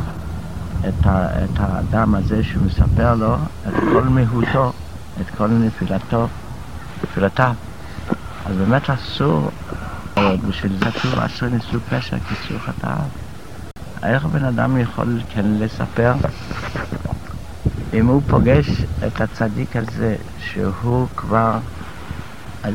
את, 0.89 1.07
ה, 1.07 1.45
את 1.45 1.59
האדם 1.59 2.15
הזה 2.15 2.45
שמספר 2.45 3.15
לו 3.15 3.35
את 3.69 3.75
כל 3.75 4.03
מהותו, 4.03 4.73
את 5.21 5.31
כל 5.37 5.49
נפילתו, 5.49 6.29
נפילתיו. 7.05 7.55
אז 8.45 8.57
באמת 8.57 8.91
אסור, 8.91 9.51
בשביל 10.49 10.73
זה 10.79 10.91
כתוב 10.91 11.19
אסור 11.19 11.49
ניסו 11.49 11.81
פשע 11.81 12.17
כיסור 12.19 12.59
חטאיו. 12.59 13.07
איך 14.03 14.25
בן 14.25 14.45
אדם 14.45 14.79
יכול 14.81 15.21
כן 15.35 15.45
לספר 15.47 16.13
אם 17.95 18.07
הוא 18.07 18.23
פוגש 18.29 18.67
את 19.07 19.21
הצדיק 19.21 19.77
הזה 19.77 20.17
שהוא 20.39 21.09
כבר 21.17 21.59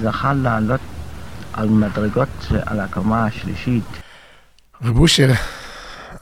זכה 0.01 0.33
לעלות 0.33 0.79
על 1.53 1.69
מדרגות 1.69 2.47
על 2.65 2.79
הקומה 2.79 3.25
השלישית. 3.25 3.83
רב 4.83 4.97
אושר, 4.97 5.31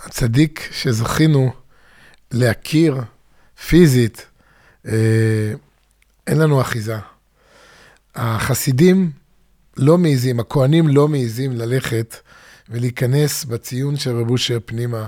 הצדיק 0.06 0.70
שזכינו 0.72 1.54
להכיר 2.36 3.02
פיזית, 3.68 4.26
אה, 4.88 5.54
אין 6.28 6.38
לנו 6.38 6.62
אחיזה. 6.62 6.96
החסידים 8.16 9.12
לא 9.78 9.98
מעיזים, 9.98 10.40
הכוהנים 10.40 10.88
לא 10.88 11.08
מעיזים 11.08 11.52
ללכת 11.52 12.16
ולהיכנס 12.70 13.46
בציון 13.46 13.98
של 13.98 14.18
רב 14.20 14.30
אושר 14.30 14.58
פנימה, 14.66 15.08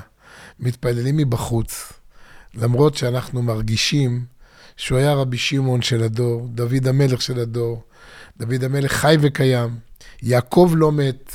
מתפללים 0.60 1.18
מבחוץ, 1.18 1.94
למרות 2.56 2.96
שאנחנו 2.98 3.42
מרגישים 3.42 4.26
שהוא 4.78 4.98
היה 4.98 5.14
רבי 5.14 5.38
שמעון 5.38 5.82
של 5.82 6.04
הדור, 6.04 6.48
דוד 6.48 6.88
המלך 6.88 7.22
של 7.22 7.40
הדור, 7.40 7.84
דוד 8.38 8.64
המלך 8.64 8.92
חי 8.92 9.16
וקיים, 9.22 9.70
יעקב 10.22 10.72
לא 10.76 10.92
מת, 10.92 11.32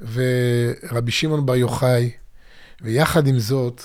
ורבי 0.00 1.12
שמעון 1.12 1.46
בר 1.46 1.56
יוחאי, 1.56 2.10
ויחד 2.82 3.26
עם 3.26 3.38
זאת, 3.38 3.82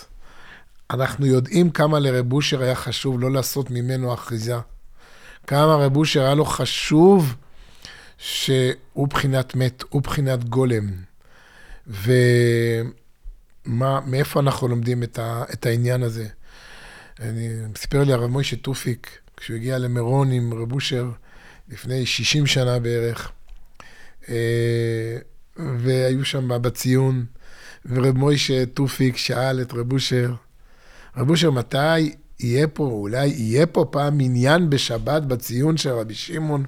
אנחנו 0.92 1.26
יודעים 1.26 1.70
כמה 1.70 2.00
לרב 2.00 2.34
אושר 2.34 2.62
היה 2.62 2.76
חשוב 2.76 3.20
לא 3.20 3.32
לעשות 3.32 3.72
ממנו 3.72 4.14
אחיזה. 4.14 4.56
כמה 5.48 5.76
רב 5.76 5.98
אושר 5.98 6.22
היה 6.22 6.36
לו 6.36 6.46
חשוב 6.46 7.36
שהוא 8.18 9.08
בחינת 9.08 9.56
מת, 9.56 9.84
הוא 9.90 10.02
בחינת 10.02 10.44
גולם. 10.44 10.92
ומאיפה 13.68 14.40
אנחנו 14.40 14.68
לומדים 14.68 15.04
את, 15.04 15.20
ה, 15.20 15.44
את 15.54 15.66
העניין 15.66 16.04
הזה? 16.04 16.28
אני, 17.20 17.50
סיפר 17.76 18.04
לי 18.04 18.14
הרב 18.14 18.30
מוישה 18.30 18.56
טופיק, 18.56 19.20
כשהוא 19.38 19.56
הגיע 19.56 19.78
למירון 19.78 20.32
עם 20.32 20.54
רב 20.54 20.74
אושר 20.74 21.10
לפני 21.70 22.06
60 22.06 22.46
שנה 22.46 22.80
בערך, 22.80 23.32
אה, 24.30 25.18
והיו 25.58 26.26
שם 26.26 26.62
בציון, 26.62 27.26
ורב 27.86 28.18
מוישה 28.18 28.66
טופיק 28.66 29.18
שאל 29.18 29.62
את 29.62 29.74
רב 29.74 29.94
אושר, 29.94 30.34
רב 31.18 31.30
אושר, 31.30 31.52
מתי 31.52 32.14
יהיה 32.40 32.68
פה, 32.68 32.84
אולי 32.84 33.28
יהיה 33.28 33.66
פה 33.66 33.86
פעם 33.92 34.18
מניין 34.18 34.70
בשבת 34.70 35.24
בציון 35.24 35.78
של 35.78 35.90
רבי 35.90 36.14
שמעון? 36.14 36.66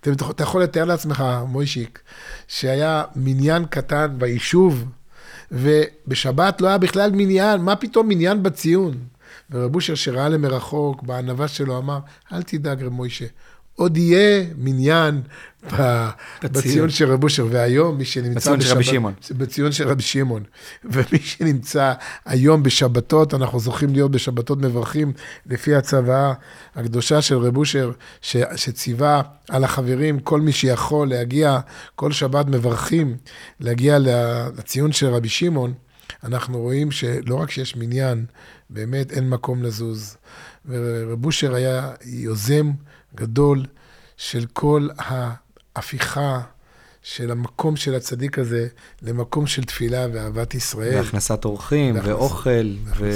אתה 0.00 0.42
יכול 0.42 0.62
לתאר 0.62 0.84
לעצמך, 0.84 1.24
מוישיק, 1.48 2.00
שהיה 2.48 3.04
מניין 3.16 3.64
קטן 3.66 4.14
ביישוב, 4.18 4.84
ובשבת 5.50 6.60
לא 6.60 6.68
היה 6.68 6.78
בכלל 6.78 7.10
מניין, 7.14 7.60
מה 7.60 7.76
פתאום 7.76 8.08
מניין 8.08 8.42
בציון? 8.42 8.94
ורב 9.50 9.74
אושר 9.74 9.94
שראה 9.94 10.28
למרחוק, 10.28 11.02
בענווה 11.02 11.48
שלו, 11.48 11.78
אמר, 11.78 11.98
אל 12.32 12.42
תדאג, 12.42 12.82
רב 12.82 12.92
מוישה, 12.92 13.26
עוד 13.76 13.96
יהיה 13.96 14.44
מניין 14.58 15.22
בציון 16.42 16.90
של 16.90 17.12
רב 17.12 17.24
אושר, 17.24 17.46
והיום 17.50 17.98
מי 17.98 18.04
שנמצא 18.04 18.56
בציון 18.56 18.60
של 18.60 18.74
רבי 18.74 18.84
שמעון. 18.84 19.14
בציון 19.30 19.72
של 19.72 19.88
רבי 19.88 20.02
שמעון. 20.02 20.42
ומי 20.84 21.18
שנמצא 21.18 21.92
היום 22.24 22.62
בשבתות, 22.62 23.34
אנחנו 23.34 23.60
זוכים 23.60 23.92
להיות 23.92 24.10
בשבתות 24.10 24.58
מברכים, 24.58 25.12
לפי 25.46 25.74
הצוואה 25.74 26.32
הקדושה 26.74 27.22
של 27.22 27.38
רב 27.38 27.56
אושר, 27.56 27.92
שציווה 28.56 29.22
על 29.48 29.64
החברים, 29.64 30.20
כל 30.20 30.40
מי 30.40 30.52
שיכול 30.52 31.08
להגיע, 31.08 31.58
כל 31.94 32.12
שבת 32.12 32.46
מברכים, 32.46 33.16
להגיע 33.60 33.98
לציון 34.56 34.92
של 34.92 35.06
רבי 35.06 35.28
שמעון. 35.28 35.74
אנחנו 36.24 36.60
רואים 36.60 36.90
שלא 36.90 37.34
רק 37.34 37.50
שיש 37.50 37.76
מניין, 37.76 38.24
באמת 38.70 39.12
אין 39.12 39.30
מקום 39.30 39.62
לזוז. 39.62 40.16
ורב 40.66 41.24
אושר 41.24 41.54
היה 41.54 41.90
יוזם 42.04 42.70
גדול 43.14 43.64
של 44.16 44.44
כל 44.52 44.88
ההפיכה 44.98 46.40
של 47.02 47.30
המקום 47.30 47.76
של 47.76 47.94
הצדיק 47.94 48.38
הזה 48.38 48.68
למקום 49.02 49.46
של 49.46 49.64
תפילה 49.64 50.06
ואהבת 50.12 50.54
ישראל. 50.54 50.94
והכנסת 50.94 51.44
אורחים, 51.44 51.94
והכנס... 51.94 52.08
ואוכל, 52.08 52.74
ו... 52.98 53.10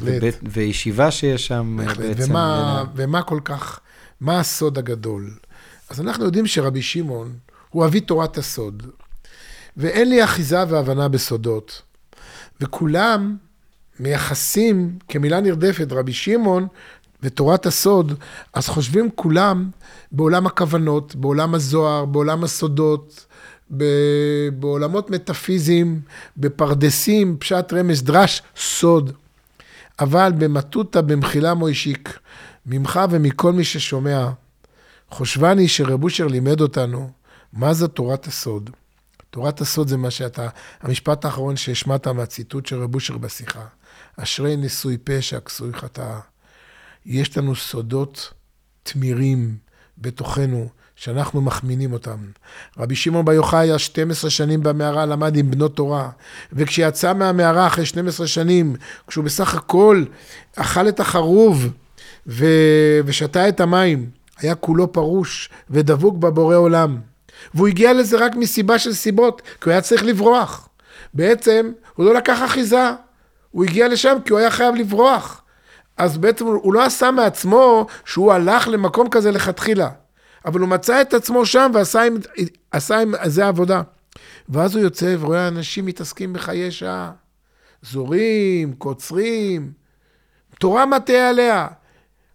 ובית... 0.00 0.34
וישיבה 0.42 1.10
שיש 1.10 1.46
שם 1.46 1.76
בהחלט. 1.80 1.98
בעצם. 1.98 2.30
ומה, 2.30 2.84
ומה 2.94 3.22
כל 3.22 3.40
כך, 3.44 3.80
מה 4.20 4.40
הסוד 4.40 4.78
הגדול? 4.78 5.30
אז 5.90 6.00
אנחנו 6.00 6.24
יודעים 6.24 6.46
שרבי 6.46 6.82
שמעון 6.82 7.32
הוא 7.70 7.86
אבי 7.86 8.00
תורת 8.00 8.38
הסוד, 8.38 8.82
ואין 9.76 10.08
לי 10.08 10.24
אחיזה 10.24 10.64
והבנה 10.68 11.08
בסודות. 11.08 11.82
וכולם 12.60 13.36
מייחסים 14.00 14.98
כמילה 15.08 15.40
נרדפת 15.40 15.92
רבי 15.92 16.12
שמעון 16.12 16.66
ותורת 17.24 17.66
הסוד, 17.66 18.12
אז 18.52 18.68
חושבים 18.68 19.10
כולם 19.14 19.70
בעולם 20.12 20.46
הכוונות, 20.46 21.14
בעולם 21.14 21.54
הזוהר, 21.54 22.04
בעולם 22.04 22.44
הסודות, 22.44 23.26
בעולמות 24.58 25.10
מטאפיזיים, 25.10 26.00
בפרדסים, 26.36 27.36
פשט 27.40 27.72
רמז 27.72 28.02
דרש, 28.02 28.42
סוד. 28.56 29.12
אבל 30.00 30.32
במטותא 30.38 31.00
במחילה 31.00 31.54
מוישיק, 31.54 32.18
ממך 32.66 33.00
ומכל 33.10 33.52
מי 33.52 33.64
ששומע, 33.64 34.30
חושבני 35.10 35.68
שרב 35.68 36.04
אושר 36.04 36.26
לימד 36.26 36.60
אותנו 36.60 37.10
מה 37.52 37.74
זה 37.74 37.88
תורת 37.88 38.26
הסוד. 38.26 38.70
תורת 39.30 39.60
הסוד 39.60 39.88
זה 39.88 39.96
מה 39.96 40.10
שאתה, 40.10 40.48
המשפט 40.80 41.24
האחרון 41.24 41.56
שהשמעת 41.56 42.06
מהציטוט 42.08 42.66
של 42.66 42.82
רב 42.82 42.94
אושר 42.94 43.18
בשיחה. 43.18 43.64
אשרי 44.16 44.56
נשוי 44.56 44.96
פשע, 45.04 45.40
כסוי 45.40 45.72
חטאה. 45.72 46.20
יש 47.06 47.38
לנו 47.38 47.56
סודות 47.56 48.32
תמירים 48.82 49.56
בתוכנו, 49.98 50.68
שאנחנו 50.96 51.40
מחמינים 51.40 51.92
אותם. 51.92 52.16
רבי 52.78 52.96
שמעון 52.96 53.24
בר 53.24 53.32
יוחאי 53.32 53.58
היה 53.58 53.78
12 53.78 54.30
שנים 54.30 54.62
במערה, 54.62 55.06
למד 55.06 55.36
עם 55.36 55.50
בנות 55.50 55.76
תורה, 55.76 56.10
וכשיצא 56.52 57.12
מהמערה 57.12 57.66
אחרי 57.66 57.86
12 57.86 58.26
שנים, 58.26 58.76
כשהוא 59.06 59.24
בסך 59.24 59.54
הכל 59.54 60.04
אכל 60.56 60.88
את 60.88 61.00
החרוב 61.00 61.68
ו... 62.26 62.46
ושתה 63.04 63.48
את 63.48 63.60
המים, 63.60 64.10
היה 64.38 64.54
כולו 64.54 64.92
פרוש 64.92 65.50
ודבוק 65.70 66.16
בבורא 66.16 66.56
עולם. 66.56 67.00
והוא 67.54 67.68
הגיע 67.68 67.92
לזה 67.92 68.26
רק 68.26 68.36
מסיבה 68.36 68.78
של 68.78 68.92
סיבות, 68.92 69.42
כי 69.60 69.64
הוא 69.64 69.72
היה 69.72 69.80
צריך 69.80 70.04
לברוח. 70.04 70.68
בעצם, 71.14 71.72
הוא 71.94 72.06
לא 72.06 72.14
לקח 72.14 72.38
אחיזה, 72.44 72.90
הוא 73.50 73.64
הגיע 73.64 73.88
לשם 73.88 74.16
כי 74.24 74.32
הוא 74.32 74.38
היה 74.38 74.50
חייב 74.50 74.74
לברוח. 74.74 75.43
אז 75.96 76.18
בעצם 76.18 76.46
הוא 76.46 76.74
לא 76.74 76.84
עשה 76.84 77.10
מעצמו 77.10 77.86
שהוא 78.04 78.32
הלך 78.32 78.68
למקום 78.68 79.08
כזה 79.10 79.30
לכתחילה. 79.30 79.88
אבל 80.44 80.60
הוא 80.60 80.68
מצא 80.68 81.00
את 81.00 81.14
עצמו 81.14 81.46
שם 81.46 81.70
ועשה 81.74 82.02
עם, 82.02 82.16
עשה 82.70 82.98
עם 82.98 83.14
זה 83.24 83.46
עבודה. 83.46 83.82
ואז 84.48 84.74
הוא 84.76 84.82
יוצא 84.82 85.16
ורואה 85.20 85.48
אנשים 85.48 85.86
מתעסקים 85.86 86.32
בחיי 86.32 86.70
שעה. 86.70 87.12
זורים, 87.82 88.72
קוצרים, 88.78 89.72
תורה 90.58 90.86
מטה 90.86 91.28
עליה. 91.28 91.66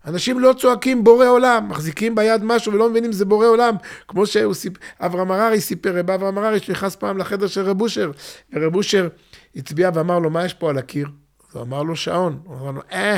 אנשים 0.06 0.40
לא 0.40 0.54
צועקים 0.60 1.04
בורא 1.04 1.28
עולם, 1.28 1.70
מחזיקים 1.70 2.16
ביד 2.16 2.44
משהו 2.44 2.74
ולא 2.74 2.90
מבינים 2.90 3.12
שזה 3.12 3.26
בורא 3.26 3.48
עולם, 3.48 3.76
כמו 4.08 4.24
שאברהם 4.26 5.32
הררי 5.32 5.62
סיפר, 5.62 5.98
רב 5.98 6.12
אברהם 6.12 6.38
הררי 6.38 6.60
שנכנס 6.60 6.96
פעם 6.96 7.18
לחדר 7.18 7.48
של 7.48 7.62
רב 7.62 7.82
אושר, 7.82 8.12
ורב 8.54 8.76
אושר 8.76 9.08
הצביע 9.56 9.90
ואמר 9.94 10.20
לו, 10.20 10.30
מה 10.30 10.46
יש 10.46 10.54
פה 10.54 10.70
על 10.70 10.78
הקיר? 10.78 11.08
הוא 11.52 11.62
אמר 11.62 11.84
לו, 11.84 11.96
שעון. 11.96 12.40
הוא 12.44 12.56
אמר 12.60 12.72
לו, 12.72 12.82
אה, 12.92 13.18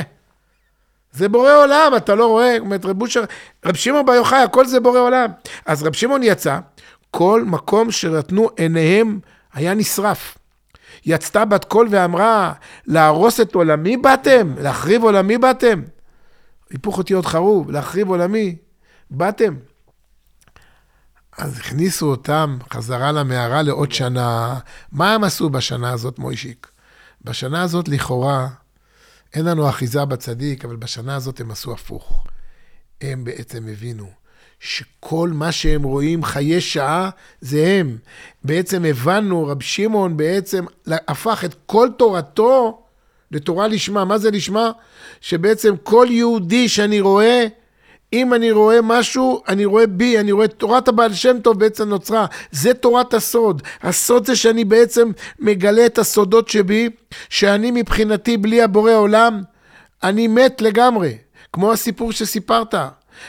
זה 1.12 1.28
בורא 1.28 1.52
עולם, 1.52 1.92
אתה 1.96 2.14
לא 2.14 2.26
רואה? 2.26 2.56
אומרת 2.58 2.84
רב 2.84 3.02
אושר, 3.02 3.24
רב 3.66 3.74
שמעון 3.74 4.06
בר 4.06 4.12
יוחאי, 4.12 4.38
הכל 4.38 4.66
זה 4.66 4.80
בורא 4.80 5.00
עולם. 5.00 5.30
אז 5.66 5.82
רב 5.82 5.92
שמעון 5.92 6.22
יצא, 6.22 6.58
כל 7.10 7.44
מקום 7.46 7.90
שנתנו 7.90 8.48
עיניהם 8.56 9.18
היה 9.54 9.74
נשרף. 9.74 10.38
יצתה 11.06 11.44
בת 11.44 11.64
קול 11.64 11.88
ואמרה, 11.90 12.52
להרוס 12.86 13.40
את 13.40 13.54
עולמי 13.54 13.96
באתם? 13.96 14.54
להחריב 14.58 15.02
עולמי 15.02 15.38
באתם? 15.38 15.82
היפוך 16.70 16.98
אותיות 16.98 17.26
חרוב, 17.26 17.70
להחריב 17.70 18.08
עולמי, 18.08 18.56
באתם. 19.10 19.54
אז 21.38 21.58
הכניסו 21.58 22.06
אותם 22.06 22.58
חזרה 22.72 23.12
למערה 23.12 23.62
לעוד 23.62 23.92
שנה. 23.92 24.58
מה 24.92 25.14
הם 25.14 25.24
עשו 25.24 25.50
בשנה 25.50 25.90
הזאת, 25.90 26.18
מוישיק? 26.18 26.70
בשנה 27.24 27.62
הזאת, 27.62 27.88
לכאורה, 27.88 28.48
אין 29.34 29.44
לנו 29.44 29.68
אחיזה 29.68 30.04
בצדיק, 30.04 30.64
אבל 30.64 30.76
בשנה 30.76 31.16
הזאת 31.16 31.40
הם 31.40 31.50
עשו 31.50 31.72
הפוך. 31.72 32.24
הם 33.00 33.24
בעצם 33.24 33.68
הבינו 33.68 34.06
שכל 34.60 35.30
מה 35.32 35.52
שהם 35.52 35.82
רואים 35.82 36.24
חיי 36.24 36.60
שעה 36.60 37.10
זה 37.40 37.66
הם. 37.66 37.98
בעצם 38.44 38.84
הבנו, 38.84 39.46
רב 39.46 39.62
שמעון 39.62 40.16
בעצם 40.16 40.64
הפך 40.86 41.44
את 41.44 41.54
כל 41.66 41.88
תורתו 41.98 42.82
לתורה 43.30 43.68
לשמה. 43.68 44.04
מה 44.04 44.18
זה 44.18 44.30
לשמה? 44.30 44.70
שבעצם 45.20 45.74
כל 45.82 46.06
יהודי 46.10 46.68
שאני 46.68 47.00
רואה, 47.00 47.46
אם 48.12 48.34
אני 48.34 48.52
רואה 48.52 48.82
משהו, 48.82 49.42
אני 49.48 49.64
רואה 49.64 49.86
בי, 49.86 50.18
אני 50.18 50.32
רואה 50.32 50.48
תורת 50.48 50.88
הבעל 50.88 51.14
שם 51.14 51.40
טוב 51.40 51.58
בעצם 51.58 51.88
נוצרה. 51.88 52.26
זה 52.50 52.74
תורת 52.74 53.14
הסוד. 53.14 53.62
הסוד 53.82 54.26
זה 54.26 54.36
שאני 54.36 54.64
בעצם 54.64 55.10
מגלה 55.38 55.86
את 55.86 55.98
הסודות 55.98 56.48
שבי, 56.48 56.88
שאני 57.28 57.70
מבחינתי 57.70 58.36
בלי 58.36 58.62
הבורא 58.62 58.92
עולם, 58.92 59.42
אני 60.02 60.28
מת 60.28 60.62
לגמרי. 60.62 61.16
כמו 61.52 61.72
הסיפור 61.72 62.12
שסיפרת. 62.12 62.74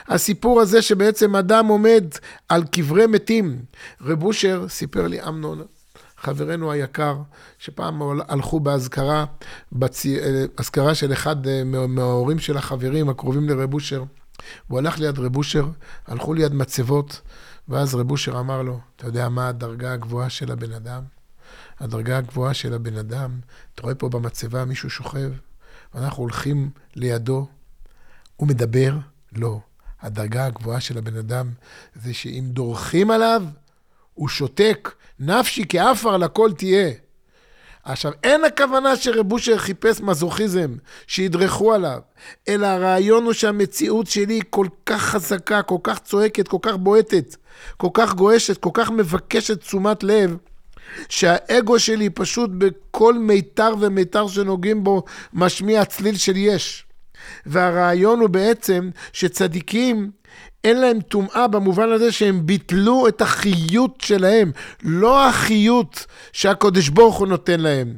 הסיפור 0.07 0.61
הזה 0.61 0.81
שבעצם 0.81 1.35
אדם 1.35 1.67
עומד 1.67 2.03
על 2.49 2.63
קברי 2.63 3.07
מתים. 3.07 3.59
רב 4.01 4.23
אושר 4.23 4.65
סיפר 4.69 5.07
לי 5.07 5.23
אמנון, 5.27 5.61
חברנו 6.17 6.71
היקר, 6.71 7.15
שפעם 7.59 8.01
הלכו 8.27 8.59
באזכרה, 8.59 9.25
אזכרה 10.57 10.95
של 10.95 11.13
אחד 11.13 11.47
אה, 11.47 11.63
מההורים 11.87 12.39
של 12.39 12.57
החברים 12.57 13.09
הקרובים 13.09 13.49
לרב 13.49 13.73
אושר. 13.73 14.03
הוא 14.67 14.79
הלך 14.79 14.99
ליד 14.99 15.19
רב 15.19 15.35
אושר, 15.35 15.65
הלכו 16.07 16.33
ליד 16.33 16.53
מצבות, 16.53 17.21
ואז 17.67 17.95
רב 17.95 18.11
אושר 18.11 18.39
אמר 18.39 18.61
לו, 18.61 18.79
אתה 18.95 19.07
יודע 19.07 19.29
מה 19.29 19.47
הדרגה 19.47 19.93
הגבוהה 19.93 20.29
של 20.29 20.51
הבן 20.51 20.71
אדם? 20.71 21.03
הדרגה 21.79 22.17
הגבוהה 22.17 22.53
של 22.53 22.73
הבן 22.73 22.97
אדם, 22.97 23.39
אתה 23.75 23.81
רואה 23.81 23.95
פה 23.95 24.09
במצבה 24.09 24.65
מישהו 24.65 24.89
שוכב, 24.89 25.31
ואנחנו 25.93 26.23
הולכים 26.23 26.69
לידו, 26.95 27.47
הוא 28.35 28.47
מדבר? 28.47 28.97
לא. 29.31 29.59
הדרגה 30.01 30.45
הגבוהה 30.45 30.79
של 30.79 30.97
הבן 30.97 31.17
אדם 31.17 31.49
זה 31.95 32.13
שאם 32.13 32.45
דורכים 32.47 33.11
עליו, 33.11 33.43
הוא 34.13 34.29
שותק, 34.29 34.91
נפשי 35.19 35.65
כעפר 35.69 36.17
לכל 36.17 36.51
תהיה. 36.57 36.91
עכשיו, 37.83 38.11
אין 38.23 38.43
הכוונה 38.43 38.95
שרב 38.95 39.31
אושר 39.31 39.57
חיפש 39.57 40.01
מזוכיזם, 40.01 40.75
שידרכו 41.07 41.73
עליו, 41.73 41.99
אלא 42.47 42.67
הרעיון 42.67 43.23
הוא 43.23 43.33
שהמציאות 43.33 44.07
שלי 44.07 44.39
כל 44.49 44.67
כך 44.85 45.01
חזקה, 45.01 45.61
כל 45.61 45.77
כך 45.83 45.99
צועקת, 45.99 46.47
כל 46.47 46.57
כך 46.61 46.75
בועטת, 46.75 47.35
כל 47.77 47.89
כך 47.93 48.13
גועשת, 48.13 48.57
כל 48.57 48.69
כך 48.73 48.91
מבקשת 48.91 49.59
תשומת 49.59 50.03
לב, 50.03 50.37
שהאגו 51.09 51.79
שלי 51.79 52.09
פשוט 52.09 52.49
בכל 52.57 53.13
מיתר 53.13 53.73
ומיתר 53.79 54.27
שנוגעים 54.27 54.83
בו 54.83 55.03
משמיע 55.33 55.85
צליל 55.85 56.17
של 56.17 56.37
יש. 56.37 56.85
והרעיון 57.45 58.19
הוא 58.19 58.29
בעצם 58.29 58.89
שצדיקים 59.13 60.11
אין 60.63 60.79
להם 60.81 61.01
טומאה 61.01 61.47
במובן 61.47 61.91
הזה 61.91 62.11
שהם 62.11 62.45
ביטלו 62.45 63.07
את 63.07 63.21
החיות 63.21 64.01
שלהם, 64.01 64.51
לא 64.83 65.27
החיות 65.27 66.05
שהקודש 66.33 66.89
ברוך 66.89 67.17
הוא 67.17 67.27
נותן 67.27 67.59
להם. 67.59 67.93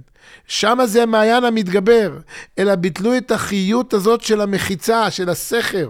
שם 0.47 0.79
זה 0.85 1.03
המעיין 1.03 1.43
המתגבר, 1.43 2.17
אלא 2.59 2.75
ביטלו 2.75 3.17
את 3.17 3.31
החיות 3.31 3.93
הזאת 3.93 4.21
של 4.21 4.41
המחיצה, 4.41 5.11
של 5.11 5.29
הסכר. 5.29 5.89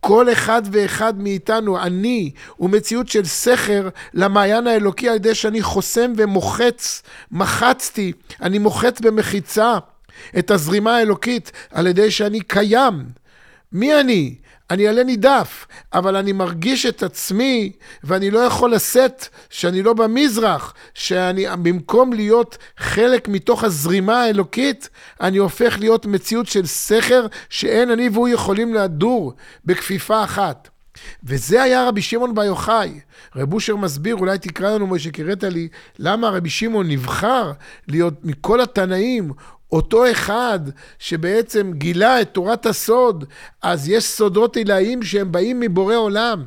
כל 0.00 0.32
אחד 0.32 0.62
ואחד 0.72 1.22
מאיתנו, 1.22 1.78
אני, 1.78 2.30
הוא 2.56 2.70
מציאות 2.70 3.08
של 3.08 3.24
סכר 3.24 3.88
למעיין 4.14 4.66
האלוקי 4.66 5.08
על 5.08 5.14
ידי 5.14 5.34
שאני 5.34 5.62
חוסם 5.62 6.12
ומוחץ, 6.16 7.02
מחצתי, 7.30 8.12
אני 8.42 8.58
מוחץ 8.58 9.00
במחיצה 9.00 9.78
את 10.38 10.50
הזרימה 10.50 10.96
האלוקית 10.96 11.52
על 11.70 11.86
ידי 11.86 12.10
שאני 12.10 12.40
קיים. 12.40 13.04
מי 13.72 14.00
אני? 14.00 14.34
אני 14.72 14.88
עלה 14.88 15.04
נידף, 15.04 15.66
אבל 15.92 16.16
אני 16.16 16.32
מרגיש 16.32 16.86
את 16.86 17.02
עצמי, 17.02 17.72
ואני 18.04 18.30
לא 18.30 18.38
יכול 18.38 18.74
לשאת 18.74 19.28
שאני 19.50 19.82
לא 19.82 19.92
במזרח, 19.92 20.74
שאני 20.94 21.46
במקום 21.62 22.12
להיות 22.12 22.58
חלק 22.78 23.28
מתוך 23.28 23.64
הזרימה 23.64 24.22
האלוקית, 24.22 24.88
אני 25.20 25.38
הופך 25.38 25.76
להיות 25.80 26.06
מציאות 26.06 26.46
של 26.46 26.66
סכר 26.66 27.26
שאין 27.48 27.90
אני 27.90 28.08
והוא 28.08 28.28
יכולים 28.28 28.74
לדור 28.74 29.32
בכפיפה 29.64 30.24
אחת. 30.24 30.68
וזה 31.24 31.62
היה 31.62 31.88
רבי 31.88 32.02
שמעון 32.02 32.34
בר 32.34 32.44
יוחאי. 32.44 33.00
רב 33.36 33.54
אושר 33.54 33.76
מסביר, 33.76 34.16
אולי 34.16 34.38
תקרא 34.38 34.70
לנו, 34.70 34.86
משה, 34.86 35.10
קראת 35.10 35.44
לי, 35.44 35.68
למה 35.98 36.28
רבי 36.28 36.50
שמעון 36.50 36.88
נבחר 36.88 37.52
להיות 37.88 38.14
מכל 38.24 38.60
התנאים, 38.60 39.32
אותו 39.72 40.10
אחד 40.10 40.60
שבעצם 40.98 41.72
גילה 41.72 42.20
את 42.20 42.28
תורת 42.32 42.66
הסוד, 42.66 43.24
אז 43.62 43.88
יש 43.88 44.04
סודות 44.04 44.56
עילאיים 44.56 45.02
שהם 45.02 45.32
באים 45.32 45.60
מבורא 45.60 45.96
עולם. 45.96 46.42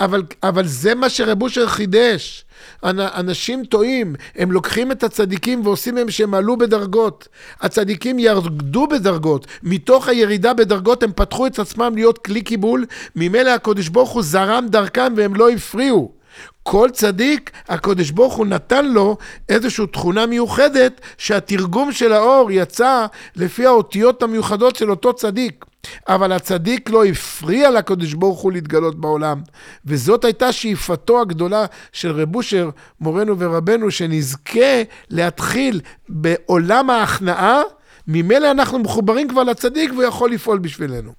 אבל, 0.00 0.22
אבל 0.42 0.66
זה 0.66 0.94
מה 0.94 1.08
שרב 1.08 1.42
אושר 1.42 1.66
חידש. 1.66 2.44
אנשים 2.84 3.64
טועים, 3.64 4.14
הם 4.36 4.52
לוקחים 4.52 4.92
את 4.92 5.04
הצדיקים 5.04 5.66
ועושים 5.66 5.94
מהם 5.94 6.10
שהם 6.10 6.34
עלו 6.34 6.56
בדרגות. 6.56 7.28
הצדיקים 7.60 8.18
ירדו 8.18 8.86
בדרגות, 8.86 9.46
מתוך 9.62 10.08
הירידה 10.08 10.54
בדרגות 10.54 11.02
הם 11.02 11.12
פתחו 11.12 11.46
את 11.46 11.58
עצמם 11.58 11.92
להיות 11.94 12.18
כלי 12.18 12.42
קיבול, 12.42 12.86
ממילא 13.16 13.50
הקדוש 13.50 13.88
ברוך 13.88 14.10
הוא 14.10 14.22
זרם 14.22 14.66
דרכם 14.68 15.12
והם 15.16 15.34
לא 15.34 15.50
הפריעו. 15.50 16.21
כל 16.62 16.88
צדיק, 16.92 17.50
הקדוש 17.68 18.10
ברוך 18.10 18.34
הוא 18.34 18.46
נתן 18.46 18.86
לו 18.86 19.16
איזושהי 19.48 19.86
תכונה 19.86 20.26
מיוחדת 20.26 21.00
שהתרגום 21.18 21.92
של 21.92 22.12
האור 22.12 22.50
יצא 22.50 23.06
לפי 23.36 23.66
האותיות 23.66 24.22
המיוחדות 24.22 24.76
של 24.76 24.90
אותו 24.90 25.12
צדיק. 25.12 25.64
אבל 26.08 26.32
הצדיק 26.32 26.90
לא 26.90 27.04
הפריע 27.04 27.70
לקדוש 27.70 28.14
ברוך 28.14 28.40
הוא 28.40 28.52
להתגלות 28.52 29.00
בעולם. 29.00 29.40
וזאת 29.86 30.24
הייתה 30.24 30.52
שאיפתו 30.52 31.20
הגדולה 31.20 31.64
של 31.92 32.10
רב 32.10 32.36
אושר, 32.36 32.70
מורנו 33.00 33.38
ורבנו, 33.38 33.90
שנזכה 33.90 34.82
להתחיל 35.10 35.80
בעולם 36.08 36.90
ההכנעה, 36.90 37.60
ממילא 38.08 38.50
אנחנו 38.50 38.78
מחוברים 38.78 39.28
כבר 39.28 39.42
לצדיק 39.42 39.90
והוא 39.90 40.02
יכול 40.02 40.32
לפעול 40.32 40.58
בשבילנו. 40.58 41.12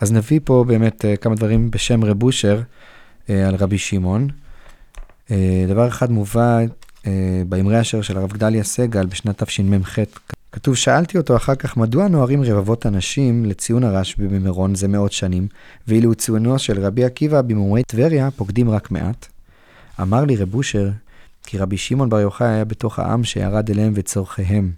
אז 0.00 0.12
נביא 0.12 0.40
פה 0.44 0.64
באמת 0.66 1.04
אה, 1.04 1.16
כמה 1.16 1.34
דברים 1.34 1.70
בשם 1.70 2.04
רב 2.04 2.22
אושר 2.22 2.60
על 3.28 3.54
רבי 3.54 3.78
שמעון. 3.78 4.28
אה, 5.30 5.64
דבר 5.68 5.88
אחד 5.88 6.10
מובא 6.10 6.58
באמרי 7.48 7.80
אשר 7.80 8.02
של 8.02 8.18
הרב 8.18 8.32
גדליה 8.32 8.64
סגל 8.64 9.06
בשנת 9.06 9.42
תשמ"ח, 9.42 9.98
כתוב, 10.52 10.74
שאלתי 10.74 11.18
אותו 11.18 11.36
אחר 11.36 11.54
כך, 11.54 11.76
מדוע 11.76 12.08
נוהרים 12.08 12.42
רבבות 12.42 12.86
אנשים 12.86 13.44
לציון 13.44 13.84
הרשב"י 13.84 14.28
במירון 14.28 14.74
זה 14.74 14.88
מאות 14.88 15.12
שנים, 15.12 15.46
ואילו 15.88 16.14
ציונו 16.14 16.58
של 16.58 16.80
רבי 16.80 17.04
עקיבא 17.04 17.42
במומי 17.42 17.82
טבריה 17.82 18.30
פוקדים 18.30 18.70
רק 18.70 18.90
מעט? 18.90 19.26
אמר 20.00 20.24
לי 20.24 20.36
רב 20.36 20.54
אושר, 20.54 20.90
כי 21.42 21.58
רבי 21.58 21.76
שמעון 21.76 22.08
בר 22.08 22.20
יוחאי 22.20 22.48
היה 22.48 22.64
בתוך 22.64 22.98
העם 22.98 23.24
שירד 23.24 23.70
אליהם 23.70 23.92
וצורכיהם, 23.96 24.72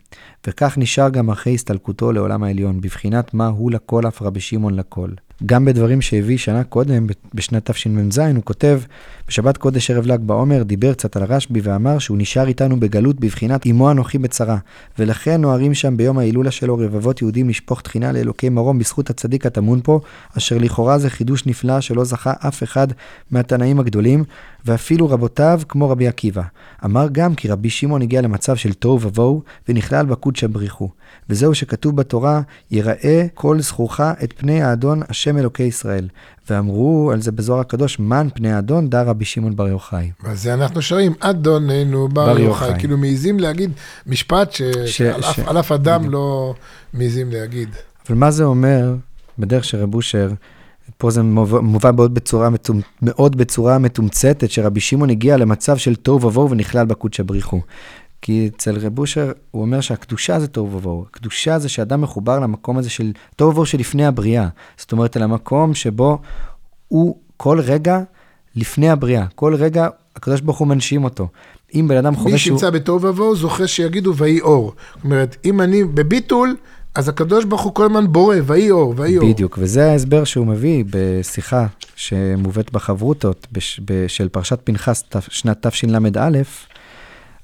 וכך 0.47 0.79
נשאר 0.79 1.09
גם 1.09 1.31
אחרי 1.31 1.55
הסתלקותו 1.55 2.13
לעולם 2.13 2.43
העליון, 2.43 2.81
בבחינת 2.81 3.35
מה 3.35 3.47
הוא 3.47 3.71
לכל 3.71 4.09
אף 4.09 4.23
רבי 4.23 4.41
שמעון 4.41 4.75
לכל. 4.75 5.11
גם 5.47 5.65
בדברים 5.65 6.01
שהביא 6.01 6.39
שנה 6.39 6.65
קודם, 6.65 7.07
בשנת 7.35 7.71
תשמ"ז, 7.71 8.19
הוא 8.19 8.43
כותב, 8.45 8.81
בשבת 9.29 9.57
קודש 9.57 9.91
ערב 9.91 10.07
ל"ג 10.07 10.19
בעומר, 10.21 10.63
דיבר 10.63 10.93
קצת 10.93 11.17
על 11.17 11.23
הרשב"י 11.23 11.61
ואמר 11.63 11.99
שהוא 11.99 12.19
נשאר 12.19 12.47
איתנו 12.47 12.81
בגלות 12.81 13.21
בבחינת 13.21 13.67
אמו 13.67 13.91
אנוכי 13.91 14.19
בצרה, 14.19 14.59
ולכן 14.99 15.41
נוהרים 15.41 15.75
שם 15.75 15.97
ביום 15.97 16.19
ההילולה 16.19 16.51
שלו 16.51 16.79
רבבות 16.79 17.23
יהודים 17.23 17.49
לשפוך 17.49 17.81
תחינה 17.81 18.13
לאלוקי 18.13 18.49
מרום 18.49 18.79
בזכות 18.79 19.11
הצדיק 19.11 19.47
הטמון 19.47 19.81
פה, 19.85 20.01
אשר 20.39 20.59
לכאורה 20.59 20.99
זה 20.99 21.11
חידוש 21.11 21.47
נפלא 21.47 21.81
שלא 21.81 22.05
זכה 22.05 22.33
אף 22.49 22.63
אחד 22.63 22.89
מהתנאים 23.31 23.81
הגדולים, 23.81 24.25
ואפילו 24.65 25.09
רבותיו 25.09 25.61
כמו 25.69 25.91
רבי 25.91 26.09
עקיבא. 26.09 26.43
אמר 26.85 27.07
גם 27.13 27.35
כי 27.35 27.49
רבי 27.49 27.71
שמעון 27.71 28.03
הגיע 28.03 28.21
למצב 28.21 28.57
של 28.57 28.73
תוהו 28.73 29.01
ובוהו, 29.01 29.43
ונכלל 29.69 30.07
בקודשא 30.07 30.47
בריחו. 30.47 30.89
וזהו 31.31 31.55
שכתוב 31.55 31.97
בתורה, 31.97 32.41
יראה 32.71 33.27
כל 33.35 33.61
זכורך 33.61 34.01
את 34.01 34.33
פני 34.37 34.63
האדון 34.63 35.03
השם 35.09 35.39
אלוקי 35.39 35.63
ישראל. 35.63 36.09
ואמרו 36.51 37.11
על 37.13 37.21
זה 37.23 37.33
בזוהר 37.33 37.61
הקדוש, 37.61 37.99
מן 37.99 38.29
פני 38.35 38.53
האדון 38.53 38.91
דה 38.91 39.03
רבי 39.03 39.25
שמעון 39.25 39.57
בר 39.57 39.69
יוחאי. 39.69 40.11
ועל 40.23 40.37
זה 40.37 40.55
אנחנו 40.55 40.83
שרים, 40.83 41.13
אדוננו 41.21 42.09
בר, 42.09 42.25
בר 42.25 42.39
יוחאי. 42.39 42.69
יוחאי. 42.69 42.79
כאילו 42.79 42.99
מעיזים 42.99 43.41
להגיד 43.41 43.71
משפט 44.07 44.53
ש... 44.53 44.63
ש... 44.63 44.99
שעל 44.99 45.23
ש... 45.23 45.39
אף, 45.39 45.73
אדם 45.73 46.11
לא 46.11 46.55
מעיזים 46.95 47.31
להגיד. 47.31 47.69
אבל 48.09 48.19
מה 48.19 48.31
זה 48.31 48.45
אומר, 48.45 48.95
בדרך 49.39 49.65
של 49.65 49.79
רב 49.79 49.95
אושר, 49.95 50.31
פה 50.99 51.11
זה 51.11 51.23
מובא 51.23 51.91
מאוד 51.97 52.15
בצורה. 52.15 52.49
מאוד 53.03 53.37
בצורה 53.37 53.79
מתומצתת, 53.79 54.51
שרבי 54.51 54.81
שמעון 54.81 55.11
הגיע 55.11 55.37
למצב 55.37 55.77
של 55.77 55.95
תוהו 55.95 56.23
ובוהו 56.23 56.51
ונכלל 56.51 56.87
בקודשא 56.87 57.23
בריחו. 57.23 57.61
כי 58.25 58.51
אצל 58.57 58.79
רב 58.79 58.99
אושר, 58.99 59.33
הוא 59.51 59.63
אומר 59.63 59.81
שהקדושה 59.81 60.41
זה 60.41 60.47
תוהו 60.47 60.73
ובוהו. 60.73 61.05
הקדושה 61.11 61.59
זה 61.59 61.69
שאדם 61.69 62.01
מחובר 62.01 62.41
למקום 62.41 62.79
הזה 62.79 62.91
של 62.91 63.13
תוהו 63.37 63.51
ובוהו 63.51 63.67
שלפני 63.67 64.07
הבריאה. 64.07 64.49
זאת 64.77 64.93
אומרת, 64.93 65.17
למקום 65.17 65.75
שבו 65.75 66.19
הוא 66.89 67.17
כל 67.37 67.61
רגע 67.61 68.01
לפני 68.57 68.91
הבריאה. 68.91 69.27
כל 69.35 69.55
רגע 69.55 69.89
הקדוש 70.17 70.41
ברוך 70.41 70.59
הוא 70.59 70.69
מנשים 70.69 71.05
אותו. 71.05 71.29
אם 71.75 71.89
בן 71.89 71.97
אדם 71.97 72.17
חובש... 72.17 72.33
מי 72.33 72.39
שימצא 72.39 72.71
בתוהו 72.71 73.03
ובוהו 73.03 73.37
זוכה 73.37 73.67
שיגידו 73.67 74.17
ויהי 74.17 74.41
אור. 74.41 74.73
זאת 74.95 75.05
אומרת, 75.05 75.37
אם 75.45 75.61
אני 75.61 75.85
בביטול, 75.85 76.57
אז 76.95 77.09
הקדוש 77.09 77.45
ברוך 77.45 77.63
הוא 77.63 77.75
כל 77.75 77.85
הזמן 77.85 78.13
בורא, 78.13 78.37
ויהי 78.47 78.71
אור, 78.71 78.95
ויהי 78.97 79.19
אור. 79.19 79.29
בדיוק, 79.29 79.59
וזה 79.61 79.91
ההסבר 79.91 80.25
שהוא 80.25 80.47
מביא 80.47 80.85
בשיחה 80.91 81.67
שמובאת 81.97 82.73
בחברותות 82.73 83.47
של 84.09 84.29
פרשת 84.29 84.61
פנחס 84.65 85.05
שנת 85.29 85.67
תשל"א, 85.67 86.31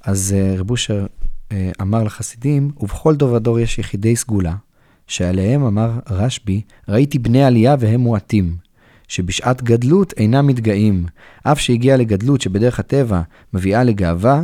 אז 0.05 0.35
אה, 0.39 0.55
רב 0.59 0.71
אושר 0.71 1.07
אה, 1.53 1.71
אמר 1.81 2.03
לחסידים, 2.03 2.71
ובכל 2.81 3.17
דור 3.17 3.33
ודור 3.33 3.61
יש 3.61 3.79
יחידי 3.79 4.17
סגולה, 4.17 4.55
שעליהם 5.07 5.65
אמר 5.65 5.91
רשב"י, 6.11 6.63
ראיתי 6.89 7.19
בני 7.19 7.45
עלייה 7.45 7.77
והם 7.79 8.01
מועטים, 8.01 8.57
שבשעת 9.09 9.63
גדלות 9.63 10.13
אינם 10.17 10.47
מתגאים, 10.47 11.07
אף 11.43 11.61
שהגיע 11.61 11.97
לגדלות 11.97 12.41
שבדרך 12.41 12.79
הטבע 12.79 13.23
מביאה 13.53 13.85
לגאווה, 13.85 14.43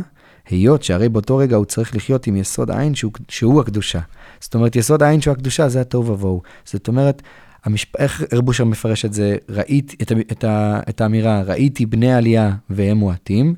היות 0.49 0.83
שהרי 0.83 1.09
באותו 1.09 1.37
רגע 1.37 1.55
הוא 1.55 1.65
צריך 1.65 1.95
לחיות 1.95 2.27
עם 2.27 2.35
יסוד 2.35 2.71
עין 2.71 2.95
שהוא, 2.95 3.11
שהוא 3.29 3.61
הקדושה. 3.61 3.99
זאת 4.39 4.55
אומרת, 4.55 4.75
יסוד 4.75 5.03
העין 5.03 5.21
שהוא 5.21 5.31
הקדושה 5.31 5.69
זה 5.69 5.81
התוהו 5.81 6.07
ובוהו. 6.07 6.41
זאת 6.65 6.87
אומרת, 6.87 7.21
המשפ... 7.65 7.95
איך 7.95 8.23
רב 8.33 8.47
אושר 8.47 8.65
מפרש 8.65 9.05
את 9.05 9.13
זה? 9.13 9.37
ראיתי, 9.49 9.95
את, 10.01 10.11
את, 10.11 10.45
את 10.89 11.01
האמירה, 11.01 11.41
ראיתי 11.41 11.85
בני 11.85 12.13
עלייה 12.13 12.55
והם 12.69 12.97
מועטים. 12.97 13.55